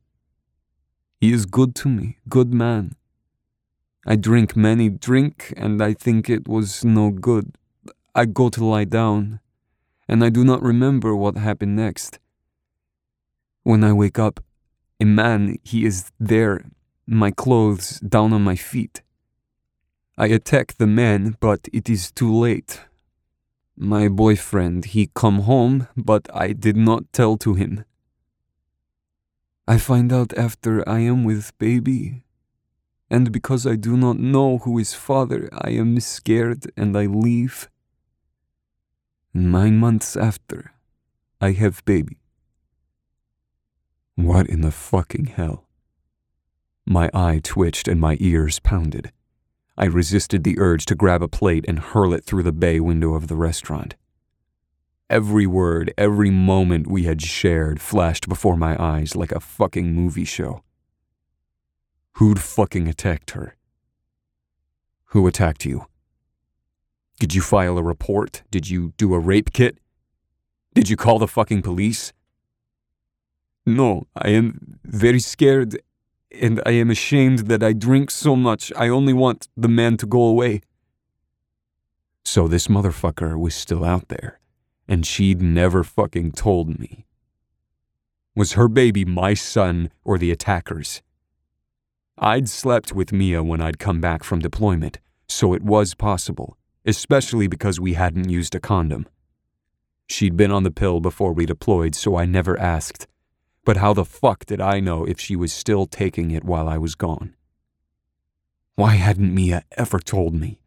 He 1.19 1.33
is 1.33 1.45
good 1.45 1.75
to 1.75 1.89
me, 1.89 2.17
good 2.29 2.53
man. 2.53 2.95
I 4.05 4.15
drink 4.15 4.55
many 4.55 4.89
drink, 4.89 5.53
and 5.57 5.81
I 5.81 5.93
think 5.93 6.29
it 6.29 6.47
was 6.47 6.85
no 6.85 7.09
good. 7.09 7.57
I 8.15 8.25
go 8.25 8.49
to 8.49 8.63
lie 8.63 8.85
down 8.85 9.39
and 10.07 10.23
I 10.23 10.29
do 10.29 10.43
not 10.43 10.61
remember 10.61 11.15
what 11.15 11.37
happened 11.37 11.75
next. 11.75 12.19
When 13.63 13.83
I 13.83 13.93
wake 13.93 14.19
up, 14.19 14.43
a 14.99 15.05
man, 15.05 15.57
he 15.63 15.85
is 15.85 16.11
there, 16.19 16.65
my 17.05 17.31
clothes 17.31 17.99
down 17.99 18.33
on 18.33 18.43
my 18.43 18.55
feet. 18.55 19.01
I 20.17 20.27
attack 20.27 20.75
the 20.77 20.87
man, 20.87 21.37
but 21.39 21.67
it 21.73 21.89
is 21.89 22.11
too 22.11 22.33
late. 22.33 22.81
My 23.75 24.07
boyfriend, 24.07 24.85
he 24.85 25.09
come 25.15 25.39
home, 25.41 25.87
but 25.97 26.27
I 26.33 26.53
did 26.53 26.77
not 26.77 27.11
tell 27.11 27.37
to 27.37 27.55
him. 27.55 27.85
I 29.67 29.77
find 29.77 30.13
out 30.13 30.37
after 30.37 30.87
I 30.87 30.99
am 30.99 31.23
with 31.23 31.57
baby. 31.57 32.23
And 33.09 33.31
because 33.31 33.65
I 33.65 33.75
do 33.75 33.97
not 33.97 34.17
know 34.19 34.59
who 34.59 34.77
is 34.77 34.93
father, 34.93 35.49
I 35.51 35.71
am 35.71 35.99
scared 35.99 36.71
and 36.77 36.97
I 36.97 37.05
leave. 37.05 37.69
Nine 39.33 39.77
months 39.77 40.15
after, 40.15 40.73
I 41.41 41.51
have 41.53 41.83
baby. 41.85 42.19
What 44.15 44.47
in 44.47 44.61
the 44.61 44.71
fucking 44.71 45.25
hell? 45.25 45.62
My 46.85 47.09
eye 47.13 47.39
twitched 47.41 47.87
and 47.87 47.99
my 47.99 48.17
ears 48.19 48.59
pounded. 48.59 49.11
I 49.77 49.85
resisted 49.85 50.43
the 50.43 50.59
urge 50.59 50.85
to 50.87 50.95
grab 50.95 51.23
a 51.23 51.27
plate 51.27 51.65
and 51.67 51.79
hurl 51.79 52.13
it 52.13 52.25
through 52.25 52.43
the 52.43 52.51
bay 52.51 52.79
window 52.79 53.13
of 53.13 53.27
the 53.27 53.35
restaurant. 53.35 53.95
Every 55.09 55.47
word, 55.47 55.93
every 55.97 56.29
moment 56.29 56.87
we 56.87 57.03
had 57.03 57.21
shared 57.21 57.79
flashed 57.81 58.27
before 58.27 58.57
my 58.57 58.81
eyes 58.81 59.15
like 59.15 59.31
a 59.31 59.39
fucking 59.39 59.93
movie 59.93 60.25
show. 60.25 60.63
Who'd 62.13 62.39
fucking 62.39 62.87
attacked 62.87 63.31
her? 63.31 63.55
Who 65.05 65.25
attacked 65.25 65.65
you? 65.65 65.87
Did 67.19 67.33
you 67.33 67.41
file 67.41 67.77
a 67.77 67.83
report? 67.83 68.43
Did 68.51 68.69
you 68.69 68.93
do 68.97 69.13
a 69.13 69.19
rape 69.19 69.53
kit? 69.53 69.77
Did 70.73 70.89
you 70.89 70.97
call 70.97 71.19
the 71.19 71.27
fucking 71.27 71.61
police? 71.61 72.11
No, 73.65 74.07
I 74.15 74.29
am 74.29 74.79
very 74.83 75.19
scared 75.19 75.77
and 76.39 76.61
I 76.65 76.71
am 76.71 76.89
ashamed 76.89 77.47
that 77.47 77.63
I 77.63 77.73
drink 77.73 78.11
so 78.11 78.35
much. 78.35 78.71
I 78.75 78.89
only 78.89 79.13
want 79.13 79.47
the 79.55 79.67
man 79.67 79.97
to 79.97 80.05
go 80.05 80.23
away. 80.23 80.61
So 82.25 82.47
this 82.47 82.67
motherfucker 82.67 83.39
was 83.39 83.53
still 83.53 83.83
out 83.83 84.07
there, 84.07 84.39
and 84.87 85.05
she'd 85.05 85.41
never 85.41 85.83
fucking 85.83 86.31
told 86.31 86.79
me. 86.79 87.05
Was 88.35 88.53
her 88.53 88.67
baby 88.67 89.05
my 89.05 89.33
son 89.33 89.91
or 90.03 90.17
the 90.17 90.31
attacker's? 90.31 91.01
I'd 92.17 92.49
slept 92.49 92.93
with 92.93 93.11
Mia 93.11 93.43
when 93.43 93.61
I'd 93.61 93.79
come 93.79 93.99
back 94.01 94.23
from 94.23 94.39
deployment, 94.39 94.99
so 95.27 95.53
it 95.53 95.63
was 95.63 95.93
possible 95.93 96.57
especially 96.85 97.47
because 97.47 97.79
we 97.79 97.93
hadn't 97.93 98.29
used 98.29 98.55
a 98.55 98.59
condom. 98.59 99.07
She'd 100.07 100.35
been 100.35 100.51
on 100.51 100.63
the 100.63 100.71
pill 100.71 100.99
before 100.99 101.33
we 101.33 101.45
deployed, 101.45 101.95
so 101.95 102.17
I 102.17 102.25
never 102.25 102.59
asked. 102.59 103.07
But 103.65 103.77
how 103.77 103.93
the 103.93 104.05
fuck 104.05 104.45
did 104.45 104.59
I 104.59 104.79
know 104.79 105.05
if 105.05 105.19
she 105.19 105.35
was 105.35 105.53
still 105.53 105.85
taking 105.85 106.31
it 106.31 106.43
while 106.43 106.67
I 106.67 106.77
was 106.77 106.95
gone? 106.95 107.35
Why 108.75 108.95
hadn't 108.95 109.33
Mia 109.33 109.63
ever 109.77 109.99
told 109.99 110.33
me? 110.33 110.59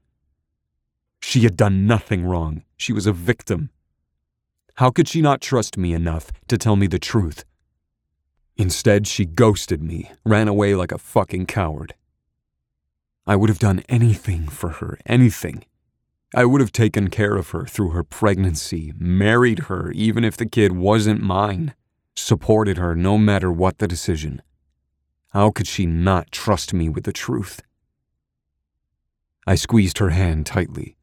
She 1.21 1.41
had 1.41 1.57
done 1.57 1.87
nothing 1.87 2.25
wrong. 2.25 2.63
She 2.77 2.93
was 2.93 3.07
a 3.07 3.13
victim. 3.13 3.71
How 4.77 4.91
could 4.91 5.09
she 5.09 5.21
not 5.21 5.41
trust 5.41 5.77
me 5.77 5.93
enough 5.93 6.31
to 6.49 6.57
tell 6.57 6.77
me 6.77 6.87
the 6.87 6.99
truth? 6.99 7.45
Instead, 8.57 9.07
she 9.07 9.25
ghosted 9.27 9.83
me, 9.83 10.11
ran 10.25 10.49
away 10.49 10.75
like 10.75 10.93
a 10.93 10.99
fucking 10.99 11.47
coward. 11.47 11.95
I 13.27 13.37
would 13.37 13.51
have 13.51 13.59
done 13.59 13.83
anything 13.89 14.49
for 14.49 14.71
her, 14.71 14.99
anything. 15.05 15.65
I 16.35 16.45
would 16.45 16.61
have 16.61 16.73
taken 16.73 17.09
care 17.09 17.37
of 17.37 17.51
her 17.51 17.67
through 17.67 17.91
her 17.91 18.05
pregnancy, 18.05 18.93
married 18.99 19.61
her 19.71 19.91
even 19.93 20.25
if 20.25 20.37
the 20.37 20.47
kid 20.47 20.73
wasn't 20.73 21.21
mine, 21.21 21.75
supported 22.17 22.79
her 22.79 22.95
no 22.95 23.19
matter 23.19 23.53
what 23.53 23.79
the 23.79 23.87
decision. 23.89 24.43
How 25.31 25.51
could 25.51 25.67
she 25.67 25.87
not 25.87 26.33
trust 26.33 26.73
me 26.73 26.89
with 26.89 27.05
the 27.05 27.13
truth? 27.13 27.63
I 29.47 29.55
squeezed 29.55 29.99
her 29.99 30.11
hand 30.11 30.47
tightly. 30.47 30.97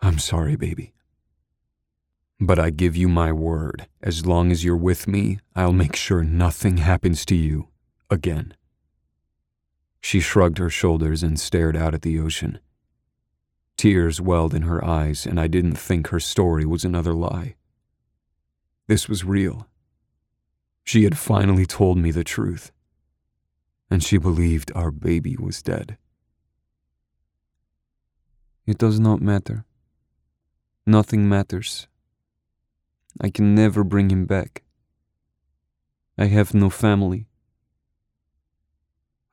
I'm 0.00 0.18
sorry, 0.18 0.56
baby. 0.56 0.94
But 2.40 2.58
I 2.58 2.70
give 2.70 2.96
you 2.96 3.08
my 3.08 3.32
word, 3.32 3.86
as 4.02 4.26
long 4.26 4.50
as 4.50 4.64
you're 4.64 4.76
with 4.76 5.06
me, 5.06 5.38
I'll 5.54 5.72
make 5.72 5.94
sure 5.94 6.24
nothing 6.24 6.78
happens 6.78 7.24
to 7.26 7.36
you 7.36 7.68
again. 8.10 8.54
She 10.00 10.18
shrugged 10.18 10.58
her 10.58 10.70
shoulders 10.70 11.22
and 11.22 11.38
stared 11.38 11.76
out 11.76 11.94
at 11.94 12.02
the 12.02 12.18
ocean. 12.18 12.58
Tears 13.76 14.20
welled 14.20 14.54
in 14.54 14.62
her 14.62 14.84
eyes, 14.84 15.24
and 15.24 15.38
I 15.38 15.46
didn't 15.46 15.76
think 15.76 16.08
her 16.08 16.20
story 16.20 16.66
was 16.66 16.84
another 16.84 17.14
lie. 17.14 17.54
This 18.88 19.08
was 19.08 19.24
real. 19.24 19.68
She 20.84 21.04
had 21.04 21.16
finally 21.16 21.66
told 21.66 21.98
me 21.98 22.10
the 22.10 22.24
truth, 22.24 22.72
and 23.90 24.02
she 24.02 24.18
believed 24.18 24.72
our 24.74 24.90
baby 24.90 25.36
was 25.36 25.62
dead. 25.62 25.96
It 28.66 28.78
does 28.78 28.98
not 28.98 29.20
matter. 29.20 29.64
Nothing 30.86 31.28
matters. 31.28 31.86
I 33.20 33.30
can 33.30 33.54
never 33.54 33.84
bring 33.84 34.10
him 34.10 34.26
back. 34.26 34.62
I 36.18 36.26
have 36.26 36.54
no 36.54 36.70
family. 36.70 37.26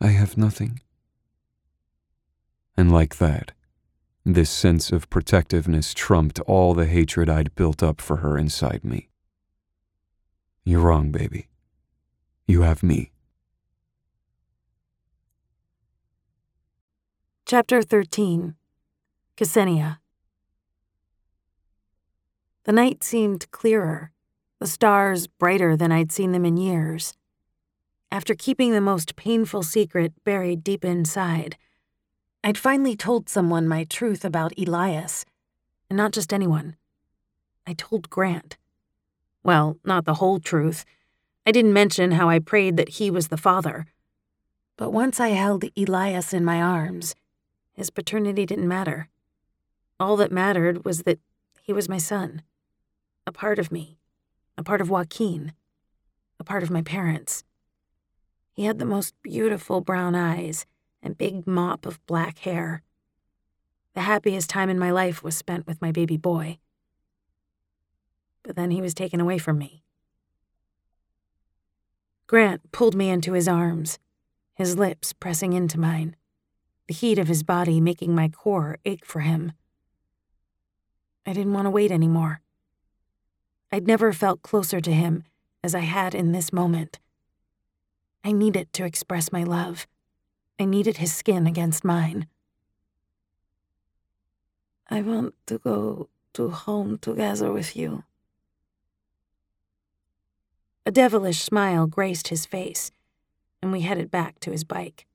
I 0.02 0.08
have 0.08 0.38
nothing. 0.38 0.82
And 2.78 2.92
like 2.92 3.18
that, 3.18 3.52
this 4.26 4.50
sense 4.50 4.92
of 4.92 5.10
protectiveness 5.10 5.94
trumped 5.94 6.40
all 6.42 6.74
the 6.74 6.86
hatred 6.86 7.30
I'd 7.30 7.56
built 7.56 7.84
up 7.84 8.00
for 8.00 8.18
her 8.18 8.38
inside 8.38 8.86
me. 8.86 9.09
You're 10.64 10.82
wrong, 10.82 11.12
baby. 11.12 11.48
You 12.48 12.62
have 12.62 12.84
me. 12.84 13.12
Chapter 17.46 17.82
13 17.82 18.54
Ksenia 19.36 19.98
The 22.66 22.72
night 22.72 23.04
seemed 23.04 23.50
clearer, 23.50 24.12
the 24.60 24.68
stars 24.68 25.26
brighter 25.26 25.76
than 25.76 25.92
I'd 25.92 26.12
seen 26.12 26.32
them 26.32 26.46
in 26.46 26.58
years. 26.58 27.16
After 28.12 28.36
keeping 28.36 28.74
the 28.74 28.82
most 28.82 29.16
painful 29.16 29.64
secret 29.64 30.14
buried 30.24 30.64
deep 30.64 30.86
inside, 30.86 31.58
I'd 32.44 32.58
finally 32.58 32.96
told 32.96 33.30
someone 33.30 33.68
my 33.68 33.84
truth 33.86 34.24
about 34.24 34.54
Elias, 34.56 35.26
and 35.90 35.98
not 35.98 36.12
just 36.12 36.32
anyone. 36.32 36.76
I 37.66 37.74
told 37.74 38.12
Grant. 38.12 38.59
Well, 39.50 39.80
not 39.84 40.06
the 40.06 40.20
whole 40.22 40.40
truth. 40.40 40.86
I 41.44 41.52
didn't 41.52 41.74
mention 41.74 42.12
how 42.12 42.30
I 42.30 42.38
prayed 42.38 42.78
that 42.78 43.00
he 43.00 43.10
was 43.10 43.30
the 43.30 43.44
father. 43.50 43.88
But 44.78 44.92
once 44.92 45.20
I 45.20 45.30
held 45.30 45.66
Elias 45.76 46.36
in 46.36 46.46
my 46.46 46.62
arms, 46.62 47.16
his 47.74 47.90
paternity 47.90 48.46
didn't 48.46 48.68
matter. 48.68 49.10
All 50.00 50.16
that 50.18 50.32
mattered 50.32 50.86
was 50.86 51.02
that 51.02 51.18
he 51.64 51.74
was 51.74 51.90
my 51.90 51.98
son, 51.98 52.44
a 53.26 53.32
part 53.32 53.58
of 53.58 53.72
me, 53.72 53.98
a 54.56 54.62
part 54.62 54.82
of 54.82 54.92
Joaquin, 54.92 55.54
a 56.40 56.44
part 56.44 56.62
of 56.62 56.70
my 56.70 56.84
parents. 56.84 57.44
He 58.52 58.66
had 58.66 58.78
the 58.78 58.86
most 58.86 59.16
beautiful 59.24 59.82
brown 59.82 60.14
eyes 60.14 60.68
and 61.02 61.18
big 61.18 61.48
mop 61.48 61.88
of 61.88 62.06
black 62.06 62.38
hair. 62.38 62.84
The 63.96 64.02
happiest 64.02 64.48
time 64.48 64.70
in 64.70 64.78
my 64.78 64.92
life 64.92 65.24
was 65.24 65.36
spent 65.36 65.66
with 65.66 65.82
my 65.82 65.92
baby 65.92 66.18
boy. 66.18 66.60
But 68.44 68.56
then 68.56 68.72
he 68.72 68.82
was 68.82 68.94
taken 68.94 69.20
away 69.20 69.38
from 69.38 69.58
me. 69.58 69.84
Grant 72.28 72.72
pulled 72.72 72.96
me 72.96 73.10
into 73.10 73.34
his 73.34 73.48
arms, 73.48 73.98
his 74.54 74.78
lips 74.78 75.14
pressing 75.14 75.54
into 75.54 75.80
mine, 75.80 76.16
the 76.88 76.94
heat 76.94 77.18
of 77.18 77.28
his 77.28 77.44
body 77.44 77.82
making 77.82 78.14
my 78.14 78.30
core 78.30 78.78
ache 78.86 79.06
for 79.06 79.22
him. 79.22 79.54
I 81.26 81.34
didn't 81.34 81.54
want 81.54 81.66
to 81.66 81.72
wait 81.72 81.92
anymore. 81.92 82.42
I'd 83.72 83.88
never 83.88 84.14
felt 84.14 84.42
closer 84.42 84.82
to 84.82 84.92
him 84.92 85.24
as 85.64 85.76
I 85.76 85.82
had 85.82 86.16
in 86.16 86.32
this 86.32 86.54
moment. 86.54 87.00
I 88.24 88.32
needed 88.32 88.74
to 88.74 88.86
express 88.86 89.32
my 89.32 89.44
love. 89.44 89.88
I 90.60 90.66
needed 90.66 90.98
his 90.98 91.14
skin 91.14 91.48
against 91.48 91.86
mine. 91.86 92.28
I 94.90 95.02
want 95.02 95.36
to 95.48 95.58
go 95.58 96.10
to 96.34 96.50
home 96.50 96.98
together 96.98 97.52
with 97.52 97.76
you. 97.76 98.04
A 100.90 100.92
devilish 100.92 101.44
smile 101.44 101.86
graced 101.86 102.30
his 102.30 102.48
face, 102.48 102.90
and 103.62 103.72
we 103.72 103.82
headed 103.82 104.10
back 104.10 104.40
to 104.40 104.50
his 104.50 104.64
bike. 104.64 105.06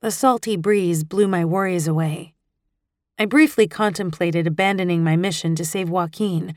The 0.00 0.10
salty 0.10 0.56
breeze 0.56 1.04
blew 1.04 1.28
my 1.28 1.44
worries 1.44 1.86
away. 1.86 2.34
I 3.16 3.26
briefly 3.26 3.68
contemplated 3.68 4.48
abandoning 4.48 5.04
my 5.04 5.14
mission 5.14 5.54
to 5.54 5.64
save 5.64 5.88
Joaquin. 5.88 6.56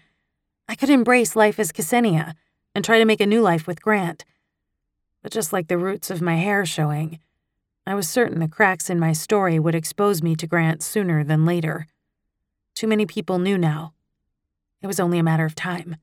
I 0.67 0.73
could 0.73 0.89
embrace 0.89 1.35
life 1.35 1.59
as 1.59 1.71
Ksenia 1.71 2.33
and 2.73 2.83
try 2.83 2.97
to 2.97 3.05
make 3.05 3.21
a 3.21 3.27
new 3.27 3.39
life 3.39 3.67
with 3.67 3.83
Grant. 3.83 4.25
But 5.21 5.31
just 5.31 5.53
like 5.53 5.67
the 5.67 5.77
roots 5.77 6.09
of 6.09 6.19
my 6.19 6.37
hair 6.37 6.65
showing, 6.65 7.19
I 7.85 7.93
was 7.93 8.09
certain 8.09 8.39
the 8.39 8.47
cracks 8.47 8.89
in 8.89 8.97
my 8.99 9.13
story 9.13 9.59
would 9.59 9.75
expose 9.75 10.23
me 10.23 10.35
to 10.37 10.47
Grant 10.47 10.81
sooner 10.81 11.23
than 11.23 11.45
later. 11.45 11.85
Too 12.73 12.87
many 12.87 13.05
people 13.05 13.37
knew 13.37 13.59
now. 13.59 13.93
It 14.81 14.87
was 14.87 14.99
only 14.99 15.19
a 15.19 15.23
matter 15.23 15.45
of 15.45 15.53
time. 15.53 15.97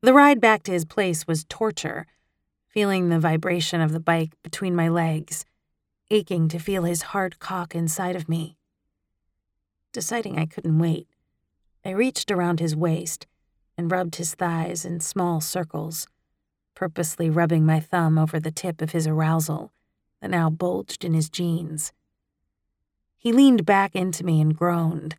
The 0.00 0.14
ride 0.14 0.40
back 0.40 0.62
to 0.64 0.72
his 0.72 0.84
place 0.84 1.26
was 1.26 1.44
torture, 1.48 2.06
feeling 2.68 3.08
the 3.08 3.18
vibration 3.18 3.80
of 3.80 3.92
the 3.92 4.00
bike 4.00 4.30
between 4.42 4.74
my 4.74 4.88
legs, 4.88 5.44
aching 6.10 6.48
to 6.48 6.58
feel 6.58 6.84
his 6.84 7.02
hard 7.02 7.38
cock 7.38 7.74
inside 7.74 8.16
of 8.16 8.28
me. 8.28 8.56
Deciding 9.92 10.38
I 10.38 10.46
couldn't 10.46 10.78
wait, 10.78 11.08
I 11.84 11.90
reached 11.90 12.30
around 12.30 12.60
his 12.60 12.76
waist 12.76 13.26
and 13.76 13.90
rubbed 13.90 14.16
his 14.16 14.34
thighs 14.34 14.84
in 14.84 15.00
small 15.00 15.40
circles 15.40 16.06
purposely 16.78 17.28
rubbing 17.28 17.66
my 17.66 17.80
thumb 17.80 18.16
over 18.16 18.38
the 18.38 18.52
tip 18.52 18.80
of 18.80 18.92
his 18.92 19.04
arousal 19.04 19.72
that 20.20 20.30
now 20.30 20.48
bulged 20.48 21.04
in 21.04 21.12
his 21.12 21.28
jeans. 21.28 21.92
He 23.16 23.32
leaned 23.32 23.66
back 23.66 23.96
into 23.96 24.24
me 24.24 24.40
and 24.40 24.56
groaned. 24.56 25.16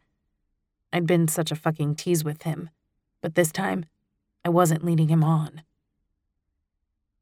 I'd 0.93 1.05
been 1.05 1.27
such 1.27 1.51
a 1.51 1.57
fucking 1.57 1.95
tease 1.95 2.23
with 2.23 2.43
him, 2.43 2.69
but 3.21 3.35
this 3.35 3.51
time, 3.51 3.83
I 4.49 4.51
wasn't 4.51 4.83
leading 4.83 5.09
him 5.09 5.23
on. 5.23 5.61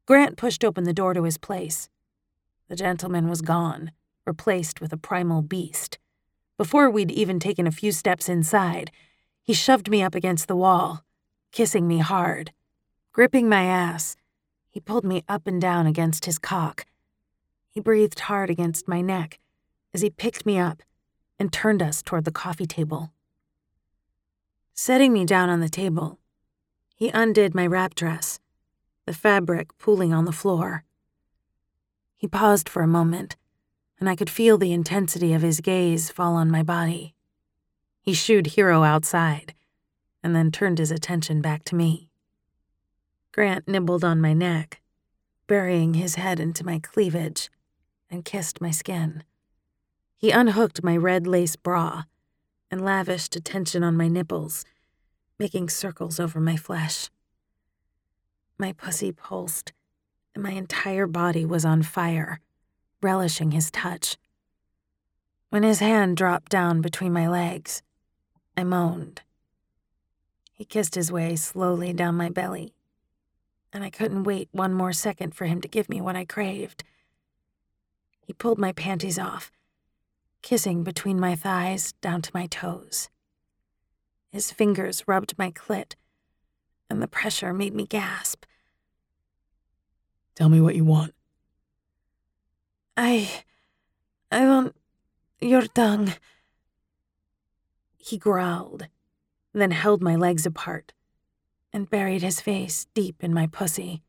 Grant 0.05 0.37
pushed 0.37 0.63
open 0.63 0.85
the 0.85 0.93
door 0.93 1.13
to 1.13 1.23
his 1.23 1.37
place. 1.37 1.89
The 2.69 2.75
gentleman 2.77 3.27
was 3.27 3.41
gone, 3.41 3.91
replaced 4.25 4.79
with 4.79 4.93
a 4.93 4.97
primal 4.97 5.41
beast. 5.41 5.99
Before 6.55 6.89
we'd 6.89 7.11
even 7.11 7.37
taken 7.37 7.67
a 7.67 7.71
few 7.71 7.91
steps 7.91 8.29
inside, 8.29 8.91
he 9.43 9.53
shoved 9.53 9.89
me 9.89 10.01
up 10.01 10.15
against 10.15 10.47
the 10.47 10.55
wall, 10.55 11.03
kissing 11.51 11.85
me 11.85 11.97
hard, 11.97 12.53
gripping 13.11 13.49
my 13.49 13.65
ass, 13.65 14.15
he 14.69 14.79
pulled 14.79 15.03
me 15.03 15.25
up 15.27 15.47
and 15.47 15.59
down 15.59 15.85
against 15.85 16.23
his 16.23 16.39
cock. 16.39 16.85
He 17.67 17.81
breathed 17.81 18.21
hard 18.21 18.49
against 18.49 18.87
my 18.87 19.01
neck 19.01 19.37
as 19.93 19.99
he 19.99 20.09
picked 20.09 20.45
me 20.45 20.57
up 20.57 20.81
and 21.37 21.51
turned 21.51 21.81
us 21.81 22.01
toward 22.01 22.23
the 22.23 22.31
coffee 22.31 22.65
table. 22.65 23.11
Setting 24.73 25.11
me 25.11 25.25
down 25.25 25.49
on 25.49 25.59
the 25.59 25.67
table, 25.67 26.19
he 26.97 27.11
undid 27.13 27.53
my 27.53 27.67
wrap 27.67 27.93
dress, 27.93 28.39
the 29.05 29.13
fabric 29.13 29.77
pooling 29.77 30.11
on 30.11 30.25
the 30.25 30.31
floor. 30.31 30.83
He 32.15 32.27
paused 32.27 32.67
for 32.67 32.81
a 32.81 32.87
moment, 32.87 33.35
and 33.99 34.09
I 34.09 34.15
could 34.15 34.31
feel 34.31 34.57
the 34.57 34.73
intensity 34.73 35.31
of 35.31 35.43
his 35.43 35.61
gaze 35.61 36.09
fall 36.09 36.33
on 36.33 36.49
my 36.49 36.63
body. 36.63 37.13
He 38.01 38.15
shooed 38.15 38.47
Hero 38.47 38.83
outside, 38.83 39.53
and 40.23 40.35
then 40.35 40.51
turned 40.51 40.79
his 40.79 40.89
attention 40.89 41.39
back 41.39 41.63
to 41.65 41.75
me. 41.75 42.09
Grant 43.31 43.67
nibbled 43.67 44.03
on 44.03 44.19
my 44.19 44.33
neck, 44.33 44.81
burying 45.45 45.93
his 45.93 46.15
head 46.15 46.39
into 46.39 46.65
my 46.65 46.79
cleavage, 46.79 47.51
and 48.09 48.25
kissed 48.25 48.59
my 48.59 48.71
skin. 48.71 49.23
He 50.15 50.31
unhooked 50.31 50.83
my 50.83 50.97
red 50.97 51.27
lace 51.27 51.55
bra 51.55 52.05
and 52.71 52.83
lavished 52.83 53.35
attention 53.35 53.83
on 53.83 53.95
my 53.95 54.07
nipples, 54.07 54.65
making 55.39 55.69
circles 55.69 56.19
over 56.19 56.39
my 56.39 56.55
flesh. 56.55 57.09
My 58.57 58.73
pussy 58.73 59.11
pulsed, 59.11 59.71
and 60.33 60.43
my 60.43 60.51
entire 60.51 61.07
body 61.07 61.45
was 61.45 61.63
on 61.63 61.83
fire, 61.83 62.39
relishing 63.01 63.51
his 63.51 63.69
touch. 63.69 64.17
When 65.49 65.63
his 65.63 65.79
hand 65.79 66.17
dropped 66.17 66.51
down 66.51 66.81
between 66.81 67.13
my 67.13 67.27
legs, 67.27 67.83
I 68.55 68.63
moaned. 68.63 69.21
He 70.53 70.65
kissed 70.65 70.95
his 70.95 71.11
way 71.11 71.35
slowly 71.35 71.93
down 71.93 72.15
my 72.15 72.29
belly, 72.29 72.73
and 73.71 73.83
I 73.83 73.91
couldn't 73.91 74.23
wait 74.23 74.49
one 74.51 74.73
more 74.73 74.93
second 74.93 75.35
for 75.35 75.45
him 75.45 75.61
to 75.61 75.67
give 75.67 75.87
me 75.87 76.01
what 76.01 76.15
I 76.15 76.25
craved. 76.25 76.83
He 78.19 78.33
pulled 78.33 78.57
my 78.57 78.71
panties 78.71 79.19
off, 79.19 79.51
kissing 80.41 80.83
between 80.83 81.19
my 81.19 81.35
thighs 81.35 81.93
down 82.01 82.23
to 82.23 82.31
my 82.33 82.47
toes. 82.47 83.09
His 84.37 84.51
fingers 84.51 85.07
rubbed 85.07 85.35
my 85.39 85.49
clit, 85.49 85.95
and 86.91 87.01
the 87.01 87.07
pressure 87.07 87.55
made 87.55 87.73
me 87.73 87.87
gasp. 87.87 88.45
Tell 90.35 90.47
me 90.47 90.61
what 90.61 90.75
you 90.75 90.85
want. 90.85 91.15
I. 92.95 93.31
I 94.31 94.45
want 94.45 94.75
your 95.41 95.63
tongue. 95.63 96.13
He 97.97 98.19
growled, 98.19 98.89
then 99.53 99.71
held 99.71 100.03
my 100.03 100.15
legs 100.15 100.45
apart 100.45 100.93
and 101.73 101.89
buried 101.89 102.21
his 102.21 102.39
face 102.39 102.85
deep 102.93 103.23
in 103.23 103.33
my 103.33 103.47
pussy. 103.47 104.03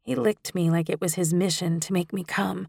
He 0.00 0.14
licked 0.14 0.54
me 0.54 0.70
like 0.70 0.88
it 0.88 1.02
was 1.02 1.16
his 1.16 1.34
mission 1.34 1.78
to 1.80 1.92
make 1.92 2.14
me 2.14 2.24
come, 2.24 2.68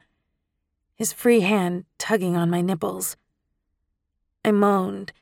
his 0.98 1.14
free 1.14 1.40
hand 1.40 1.86
tugging 1.98 2.36
on 2.36 2.50
my 2.50 2.60
nipples. 2.60 3.16
I 4.44 4.52
moaned, 4.52 5.14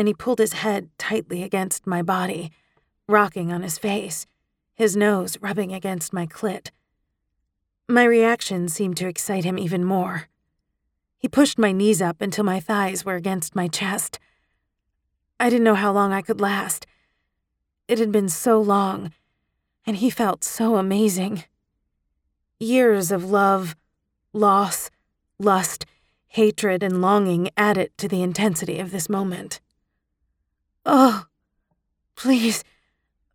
and 0.00 0.08
he 0.08 0.14
pulled 0.14 0.38
his 0.38 0.54
head 0.54 0.88
tightly 0.96 1.42
against 1.42 1.86
my 1.86 2.00
body, 2.00 2.50
rocking 3.06 3.52
on 3.52 3.62
his 3.62 3.76
face, 3.76 4.26
his 4.74 4.96
nose 4.96 5.36
rubbing 5.42 5.74
against 5.74 6.14
my 6.14 6.26
clit. 6.26 6.70
My 7.86 8.04
reaction 8.04 8.66
seemed 8.70 8.96
to 8.96 9.06
excite 9.06 9.44
him 9.44 9.58
even 9.58 9.84
more. 9.84 10.28
He 11.18 11.28
pushed 11.28 11.58
my 11.58 11.72
knees 11.72 12.00
up 12.00 12.22
until 12.22 12.44
my 12.44 12.60
thighs 12.60 13.04
were 13.04 13.16
against 13.16 13.54
my 13.54 13.68
chest. 13.68 14.18
I 15.38 15.50
didn't 15.50 15.64
know 15.64 15.74
how 15.74 15.92
long 15.92 16.14
I 16.14 16.22
could 16.22 16.40
last. 16.40 16.86
It 17.86 17.98
had 17.98 18.10
been 18.10 18.30
so 18.30 18.58
long, 18.58 19.12
and 19.86 19.98
he 19.98 20.08
felt 20.08 20.44
so 20.44 20.76
amazing. 20.76 21.44
Years 22.58 23.12
of 23.12 23.30
love, 23.30 23.76
loss, 24.32 24.90
lust, 25.38 25.84
hatred, 26.28 26.82
and 26.82 27.02
longing 27.02 27.50
added 27.54 27.90
to 27.98 28.08
the 28.08 28.22
intensity 28.22 28.78
of 28.78 28.92
this 28.92 29.10
moment. 29.10 29.60
Oh, 30.86 31.26
please, 32.16 32.64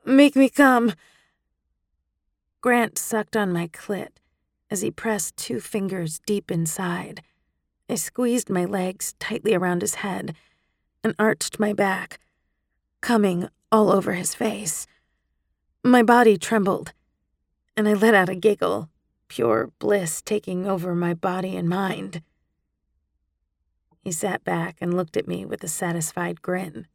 make 0.03 0.35
me 0.35 0.49
come. 0.49 0.93
Grant 2.61 2.97
sucked 2.97 3.37
on 3.37 3.53
my 3.53 3.67
clit 3.67 4.09
as 4.71 4.81
he 4.81 4.89
pressed 4.89 5.37
two 5.37 5.59
fingers 5.59 6.19
deep 6.25 6.49
inside. 6.49 7.21
I 7.87 7.95
squeezed 7.95 8.49
my 8.49 8.65
legs 8.65 9.13
tightly 9.19 9.53
around 9.53 9.81
his 9.81 9.95
head 9.95 10.35
and 11.03 11.13
arched 11.19 11.59
my 11.59 11.71
back, 11.71 12.19
coming 13.01 13.47
all 13.71 13.91
over 13.91 14.13
his 14.13 14.33
face. 14.33 14.87
My 15.83 16.01
body 16.01 16.37
trembled, 16.37 16.93
and 17.77 17.87
I 17.87 17.93
let 17.93 18.15
out 18.15 18.29
a 18.29 18.35
giggle, 18.35 18.89
pure 19.27 19.71
bliss 19.77 20.23
taking 20.23 20.65
over 20.65 20.95
my 20.95 21.13
body 21.13 21.55
and 21.55 21.69
mind. 21.69 22.23
He 24.01 24.11
sat 24.11 24.43
back 24.43 24.77
and 24.81 24.95
looked 24.95 25.15
at 25.15 25.27
me 25.27 25.45
with 25.45 25.63
a 25.63 25.67
satisfied 25.67 26.41
grin. 26.41 26.87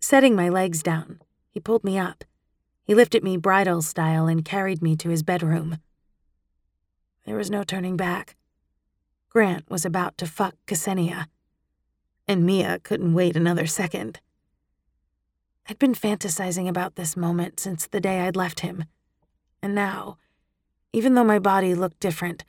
Setting 0.00 0.34
my 0.34 0.48
legs 0.48 0.82
down, 0.82 1.20
he 1.50 1.60
pulled 1.60 1.84
me 1.84 1.98
up. 1.98 2.24
He 2.84 2.94
lifted 2.94 3.22
me 3.22 3.36
bridal 3.36 3.82
style 3.82 4.26
and 4.26 4.44
carried 4.44 4.80
me 4.80 4.96
to 4.96 5.10
his 5.10 5.22
bedroom. 5.22 5.78
There 7.26 7.36
was 7.36 7.50
no 7.50 7.62
turning 7.62 7.96
back. 7.96 8.34
Grant 9.28 9.70
was 9.70 9.84
about 9.84 10.16
to 10.18 10.26
fuck 10.26 10.56
Ksenia, 10.66 11.26
and 12.26 12.44
Mia 12.44 12.80
couldn't 12.82 13.14
wait 13.14 13.36
another 13.36 13.66
second. 13.66 14.20
I'd 15.68 15.78
been 15.78 15.94
fantasizing 15.94 16.66
about 16.66 16.96
this 16.96 17.16
moment 17.16 17.60
since 17.60 17.86
the 17.86 18.00
day 18.00 18.20
I'd 18.20 18.34
left 18.36 18.60
him, 18.60 18.86
and 19.62 19.74
now, 19.74 20.16
even 20.92 21.14
though 21.14 21.24
my 21.24 21.38
body 21.38 21.74
looked 21.74 22.00
different, 22.00 22.42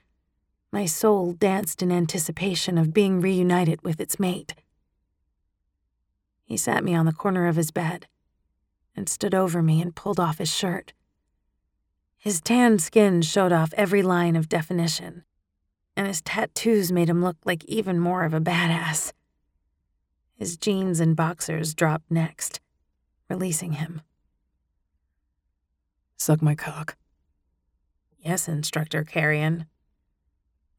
my 0.72 0.86
soul 0.86 1.34
danced 1.34 1.84
in 1.84 1.92
anticipation 1.92 2.78
of 2.78 2.94
being 2.94 3.20
reunited 3.20 3.82
with 3.84 4.00
its 4.00 4.20
mate. 4.20 4.56
He 6.52 6.58
sat 6.58 6.84
me 6.84 6.94
on 6.94 7.06
the 7.06 7.14
corner 7.14 7.48
of 7.48 7.56
his 7.56 7.72
bed 7.72 8.08
and 8.94 9.08
stood 9.08 9.34
over 9.34 9.62
me 9.62 9.82
and 9.82 9.96
pulled 9.96 10.20
off 10.20 10.38
his 10.38 10.54
shirt. 10.54 10.92
His 12.18 12.42
tanned 12.42 12.82
skin 12.82 13.22
showed 13.22 13.54
off 13.54 13.74
every 13.78 14.02
line 14.02 14.36
of 14.36 14.50
definition, 14.50 15.24
and 15.96 16.08
his 16.08 16.22
tattoos 16.22 16.92
made 16.92 17.08
him 17.08 17.24
look 17.24 17.38
like 17.46 17.64
even 17.70 18.02
more 18.02 18.26
of 18.26 18.34
a 18.34 18.42
badass. 18.42 19.14
His 20.36 20.58
jeans 20.58 21.00
and 21.00 21.16
boxers 21.16 21.74
dropped 21.74 22.12
next, 22.12 22.60
releasing 23.30 23.72
him. 23.72 24.02
Suck 26.18 26.42
my 26.42 26.56
cock. 26.56 26.98
Yes, 28.20 28.50
Instructor 28.50 29.06
Carrion. 29.06 29.68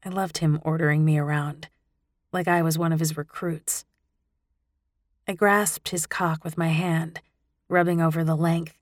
I 0.05 0.09
loved 0.09 0.37
him 0.37 0.59
ordering 0.61 1.03
me 1.03 1.17
around, 1.17 1.67
like 2.31 2.47
I 2.47 2.61
was 2.61 2.77
one 2.77 2.93
of 2.93 2.99
his 2.99 3.17
recruits. 3.17 3.85
I 5.25 5.33
grasped 5.33 5.89
his 5.89 6.05
cock 6.05 6.43
with 6.43 6.57
my 6.57 6.67
hand, 6.67 7.21
rubbing 7.69 8.01
over 8.01 8.25
the 8.25 8.35
length, 8.35 8.77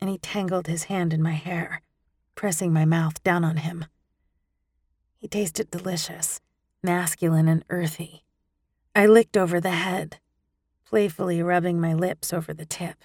and 0.00 0.10
he 0.10 0.18
tangled 0.18 0.66
his 0.66 0.84
hand 0.84 1.12
in 1.12 1.22
my 1.22 1.34
hair, 1.34 1.82
pressing 2.34 2.72
my 2.72 2.84
mouth 2.84 3.22
down 3.22 3.44
on 3.44 3.58
him. 3.58 3.84
He 5.16 5.28
tasted 5.28 5.70
delicious, 5.70 6.40
masculine 6.82 7.46
and 7.46 7.64
earthy. 7.70 8.24
I 8.94 9.06
licked 9.06 9.36
over 9.36 9.60
the 9.60 9.70
head, 9.70 10.18
playfully 10.84 11.42
rubbing 11.42 11.80
my 11.80 11.94
lips 11.94 12.32
over 12.32 12.52
the 12.52 12.66
tip. 12.66 13.04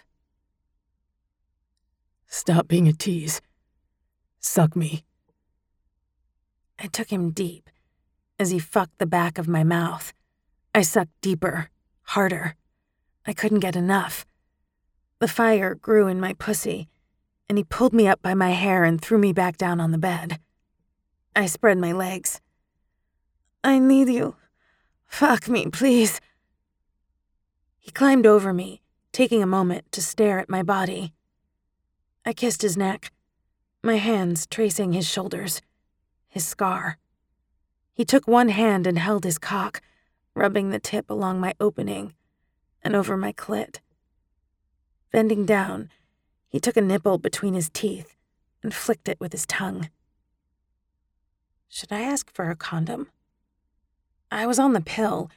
Stop 2.28 2.68
being 2.68 2.88
a 2.88 2.94
tease. 2.94 3.40
Suck 4.40 4.76
me. 4.76 5.04
I 6.80 6.88
took 6.88 7.12
him 7.12 7.30
deep 7.30 7.70
as 8.40 8.50
he 8.50 8.58
fucked 8.58 8.98
the 8.98 9.06
back 9.06 9.38
of 9.38 9.48
my 9.48 9.64
mouth. 9.64 10.12
I 10.74 10.82
sucked 10.82 11.22
deeper, 11.22 11.70
harder. 12.02 12.56
I 13.26 13.34
couldn't 13.34 13.60
get 13.60 13.76
enough. 13.76 14.26
The 15.20 15.28
fire 15.28 15.76
grew 15.76 16.08
in 16.08 16.20
my 16.20 16.34
pussy, 16.34 16.90
and 17.48 17.58
he 17.58 17.64
pulled 17.64 17.94
me 17.94 18.08
up 18.08 18.22
by 18.22 18.34
my 18.34 18.52
hair 18.52 18.84
and 18.84 19.00
threw 19.00 19.18
me 19.18 19.32
back 19.32 19.58
down 19.58 19.80
on 19.80 19.92
the 19.92 19.98
bed. 19.98 20.40
I 21.36 21.46
spread 21.46 21.78
my 21.78 21.94
legs. 21.94 22.42
I 23.64 23.80
need 23.80 24.10
you. 24.10 24.36
Fuck 25.06 25.48
me, 25.48 25.68
please. 25.68 26.20
He 27.80 27.92
climbed 27.92 28.26
over 28.26 28.52
me, 28.52 28.82
taking 29.14 29.42
a 29.42 29.48
moment 29.48 29.90
to 29.94 30.02
stare 30.02 30.40
at 30.40 30.50
my 30.50 30.62
body. 30.62 31.14
I 32.26 32.34
kissed 32.34 32.62
his 32.62 32.76
neck, 32.76 33.12
my 33.82 33.98
hands 33.98 34.46
tracing 34.46 34.92
his 34.92 35.08
shoulders, 35.08 35.62
his 36.28 36.46
scar. 36.46 36.98
He 37.94 38.04
took 38.04 38.28
one 38.28 38.50
hand 38.50 38.86
and 38.86 39.00
held 39.00 39.24
his 39.24 39.38
cock, 39.38 39.82
rubbing 40.36 40.72
the 40.72 40.80
tip 40.80 41.10
along 41.10 41.40
my 41.40 41.54
opening 41.60 42.14
and 42.84 42.96
over 42.96 43.16
my 43.18 43.32
clit. 43.34 43.78
Bending 45.12 45.46
down, 45.46 45.90
he 46.50 46.60
took 46.60 46.78
a 46.78 46.82
nipple 46.82 47.18
between 47.18 47.54
his 47.54 47.70
teeth 47.70 48.16
and 48.62 48.74
flicked 48.74 49.08
it 49.08 49.20
with 49.20 49.32
his 49.32 49.46
tongue. 49.46 49.90
Should 51.70 51.92
I 51.92 52.02
ask 52.02 52.32
for 52.32 52.50
a 52.50 52.56
condom? 52.56 53.10
I 54.32 54.46
was 54.46 54.60
on 54.60 54.74
the 54.74 54.82
pill, 54.82 55.30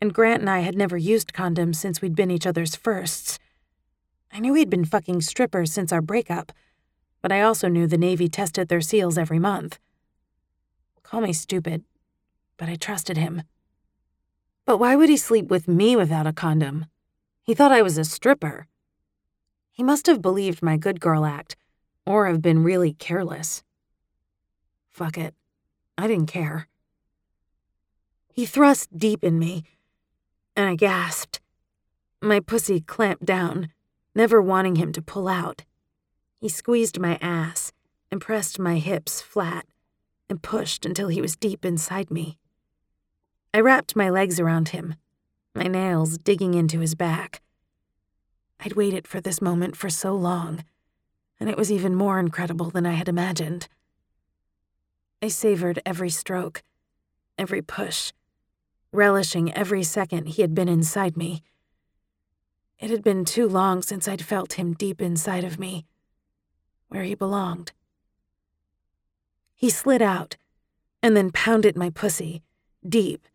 and 0.00 0.14
Grant 0.14 0.40
and 0.40 0.50
I 0.50 0.60
had 0.60 0.76
never 0.76 0.96
used 0.96 1.32
condoms 1.32 1.76
since 1.76 2.00
we'd 2.00 2.14
been 2.14 2.30
each 2.30 2.46
other's 2.46 2.76
firsts. 2.76 3.38
I 4.32 4.40
knew 4.40 4.54
he'd 4.54 4.70
been 4.70 4.84
fucking 4.84 5.22
strippers 5.22 5.72
since 5.72 5.92
our 5.92 6.02
breakup, 6.02 6.52
but 7.22 7.32
I 7.32 7.40
also 7.40 7.68
knew 7.68 7.86
the 7.86 7.98
Navy 7.98 8.28
tested 8.28 8.68
their 8.68 8.80
SEALs 8.80 9.18
every 9.18 9.38
month. 9.38 9.78
Call 11.02 11.20
me 11.22 11.32
stupid, 11.32 11.84
but 12.56 12.68
I 12.68 12.76
trusted 12.76 13.16
him. 13.16 13.42
But 14.68 14.76
why 14.76 14.96
would 14.96 15.08
he 15.08 15.16
sleep 15.16 15.46
with 15.46 15.66
me 15.66 15.96
without 15.96 16.26
a 16.26 16.32
condom? 16.34 16.84
He 17.42 17.54
thought 17.54 17.72
I 17.72 17.80
was 17.80 17.96
a 17.96 18.04
stripper. 18.04 18.66
He 19.72 19.82
must 19.82 20.04
have 20.04 20.20
believed 20.20 20.62
my 20.62 20.76
good 20.76 21.00
girl 21.00 21.24
act, 21.24 21.56
or 22.04 22.26
have 22.26 22.42
been 22.42 22.62
really 22.62 22.92
careless. 22.92 23.62
Fuck 24.90 25.16
it. 25.16 25.34
I 25.96 26.06
didn't 26.06 26.26
care. 26.26 26.68
He 28.30 28.44
thrust 28.44 28.94
deep 28.94 29.24
in 29.24 29.38
me, 29.38 29.64
and 30.54 30.68
I 30.68 30.74
gasped. 30.74 31.40
My 32.20 32.38
pussy 32.38 32.78
clamped 32.82 33.24
down, 33.24 33.70
never 34.14 34.42
wanting 34.42 34.76
him 34.76 34.92
to 34.92 35.00
pull 35.00 35.28
out. 35.28 35.64
He 36.42 36.50
squeezed 36.50 37.00
my 37.00 37.16
ass 37.22 37.72
and 38.10 38.20
pressed 38.20 38.58
my 38.58 38.76
hips 38.80 39.22
flat 39.22 39.64
and 40.28 40.42
pushed 40.42 40.84
until 40.84 41.08
he 41.08 41.22
was 41.22 41.36
deep 41.36 41.64
inside 41.64 42.10
me. 42.10 42.36
I 43.54 43.60
wrapped 43.60 43.96
my 43.96 44.10
legs 44.10 44.38
around 44.38 44.70
him, 44.70 44.96
my 45.54 45.64
nails 45.64 46.18
digging 46.18 46.52
into 46.52 46.80
his 46.80 46.94
back. 46.94 47.40
I'd 48.60 48.74
waited 48.74 49.08
for 49.08 49.20
this 49.20 49.40
moment 49.40 49.74
for 49.74 49.88
so 49.88 50.14
long, 50.14 50.64
and 51.40 51.48
it 51.48 51.56
was 51.56 51.72
even 51.72 51.94
more 51.94 52.18
incredible 52.18 52.70
than 52.70 52.84
I 52.84 52.92
had 52.92 53.08
imagined. 53.08 53.68
I 55.22 55.28
savored 55.28 55.80
every 55.86 56.10
stroke, 56.10 56.62
every 57.38 57.62
push, 57.62 58.12
relishing 58.92 59.52
every 59.54 59.82
second 59.82 60.26
he 60.26 60.42
had 60.42 60.54
been 60.54 60.68
inside 60.68 61.16
me. 61.16 61.42
It 62.78 62.90
had 62.90 63.02
been 63.02 63.24
too 63.24 63.48
long 63.48 63.80
since 63.82 64.06
I'd 64.06 64.22
felt 64.22 64.54
him 64.54 64.74
deep 64.74 65.00
inside 65.00 65.44
of 65.44 65.58
me, 65.58 65.86
where 66.88 67.02
he 67.02 67.14
belonged. 67.14 67.72
He 69.54 69.70
slid 69.70 70.02
out 70.02 70.36
and 71.02 71.16
then 71.16 71.32
pounded 71.32 71.76
my 71.76 71.88
pussy, 71.90 72.42
deep 72.86 73.26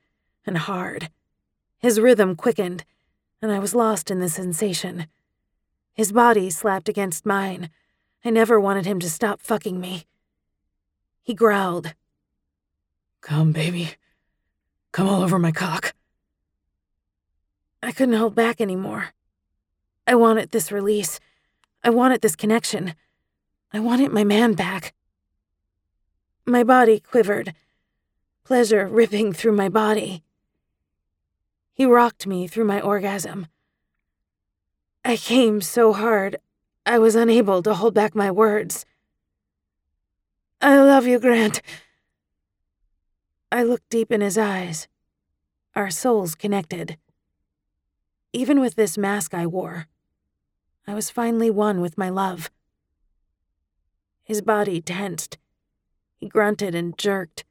and 0.46 0.58
hard. 0.58 1.10
His 1.80 2.00
rhythm 2.00 2.36
quickened, 2.36 2.86
and 3.42 3.52
I 3.52 3.60
was 3.60 3.76
lost 3.76 4.10
in 4.10 4.20
the 4.20 4.30
sensation. 4.30 5.08
His 5.94 6.12
body 6.12 6.50
slapped 6.50 6.90
against 6.90 7.26
mine. 7.26 7.70
I 8.26 8.30
never 8.30 8.60
wanted 8.60 8.86
him 8.86 9.00
to 9.00 9.10
stop 9.10 9.42
fucking 9.42 9.80
me. 9.80 10.06
He 11.22 11.34
growled. 11.34 11.94
Come, 13.22 13.52
baby. 13.52 13.92
Come 14.92 15.08
all 15.08 15.22
over 15.22 15.40
my 15.40 15.52
cock. 15.52 15.94
I 17.82 17.92
couldn't 17.92 18.16
hold 18.16 18.36
back 18.36 18.62
anymore. 18.62 19.10
I 20.08 20.16
wanted 20.16 20.52
this 20.52 20.72
release. 20.72 21.20
I 21.84 21.90
wanted 21.90 22.22
this 22.22 22.36
connection. 22.36 22.96
I 23.74 23.80
wanted 23.80 24.12
my 24.12 24.24
man 24.24 24.54
back. 24.54 24.94
My 26.46 26.64
body 26.64 27.00
quivered, 27.00 27.54
pleasure 28.44 28.88
ripping 28.88 29.34
through 29.34 29.54
my 29.54 29.70
body. 29.70 30.24
He 31.74 31.86
rocked 31.86 32.28
me 32.28 32.48
through 32.48 32.66
my 32.66 32.80
orgasm. 32.80 33.48
I 35.04 35.18
came 35.18 35.60
so 35.60 35.92
hard, 35.92 36.38
I 36.86 37.00
was 37.00 37.16
unable 37.16 37.64
to 37.64 37.74
hold 37.74 37.94
back 37.94 38.14
my 38.14 38.30
words. 38.30 38.86
I 40.62 40.78
love 40.78 41.08
you, 41.08 41.20
Grant. 41.20 41.62
I 43.52 43.64
looked 43.64 43.90
deep 43.90 44.12
in 44.12 44.22
his 44.22 44.38
eyes. 44.38 44.88
Our 45.76 45.90
souls 45.90 46.36
connected. 46.36 46.98
Even 48.32 48.60
with 48.60 48.76
this 48.76 48.98
mask 48.98 49.34
I 49.34 49.46
wore, 49.46 49.88
I 50.88 50.94
was 50.94 51.10
finally 51.10 51.50
one 51.50 51.82
with 51.82 51.98
my 51.98 52.10
love. 52.10 52.50
His 54.24 54.42
body 54.42 54.82
tensed. 54.82 55.38
He 56.16 56.28
grunted 56.28 56.76
and 56.76 56.98
jerked, 56.98 57.46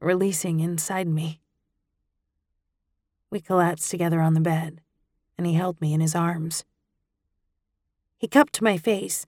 releasing 0.00 0.60
inside 0.60 1.08
me. 1.08 1.40
We 3.30 3.40
collapsed 3.40 3.90
together 3.90 4.20
on 4.20 4.34
the 4.34 4.40
bed, 4.40 4.80
and 5.38 5.46
he 5.46 5.54
held 5.54 5.80
me 5.80 5.94
in 5.94 6.00
his 6.00 6.14
arms. 6.14 6.64
He 8.18 8.26
cupped 8.26 8.60
my 8.60 8.76
face, 8.76 9.24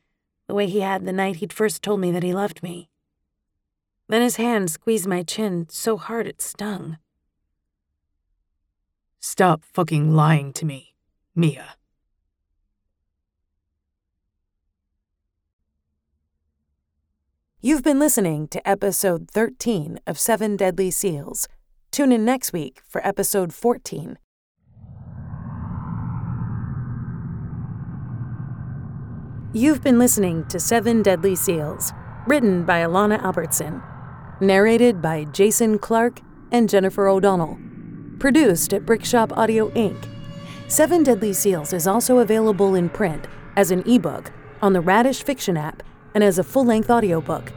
the 0.48 0.54
way 0.54 0.66
he 0.66 0.80
had 0.80 1.04
the 1.04 1.12
night 1.12 1.36
he'd 1.36 1.52
first 1.52 1.82
told 1.82 2.00
me 2.00 2.10
that 2.10 2.22
he 2.22 2.34
loved 2.34 2.62
me. 2.62 2.90
Then 4.08 4.20
his 4.20 4.36
hand 4.36 4.70
squeezed 4.70 5.06
my 5.06 5.22
chin 5.22 5.66
so 5.70 5.96
hard 5.96 6.26
it 6.26 6.42
stung. 6.42 6.98
Stop 9.20 9.64
fucking 9.64 10.14
lying 10.14 10.52
to 10.54 10.66
me, 10.66 10.94
Mia. 11.34 11.76
You've 17.60 17.84
been 17.84 18.00
listening 18.00 18.48
to 18.48 18.68
episode 18.68 19.30
13 19.30 20.00
of 20.04 20.18
Seven 20.18 20.56
Deadly 20.56 20.90
Seals. 20.90 21.46
Tune 21.92 22.10
in 22.10 22.24
next 22.24 22.54
week 22.54 22.80
for 22.88 23.06
episode 23.06 23.52
14. 23.52 24.16
You've 29.52 29.82
been 29.82 29.98
listening 29.98 30.46
to 30.46 30.58
Seven 30.58 31.02
Deadly 31.02 31.36
Seals, 31.36 31.92
written 32.26 32.64
by 32.64 32.80
Alana 32.80 33.22
Albertson, 33.22 33.82
narrated 34.40 35.02
by 35.02 35.24
Jason 35.24 35.78
Clark 35.78 36.20
and 36.50 36.66
Jennifer 36.66 37.08
O'Donnell, 37.08 37.58
produced 38.18 38.72
at 38.72 38.86
Brickshop 38.86 39.36
Audio 39.36 39.68
Inc. 39.72 40.08
Seven 40.68 41.02
Deadly 41.02 41.34
Seals 41.34 41.74
is 41.74 41.86
also 41.86 42.20
available 42.20 42.74
in 42.74 42.88
print 42.88 43.26
as 43.56 43.70
an 43.70 43.82
ebook 43.86 44.32
on 44.62 44.72
the 44.72 44.80
Radish 44.80 45.22
Fiction 45.22 45.58
app 45.58 45.82
and 46.14 46.24
as 46.24 46.38
a 46.38 46.42
full 46.42 46.64
length 46.64 46.88
audiobook. 46.90 47.52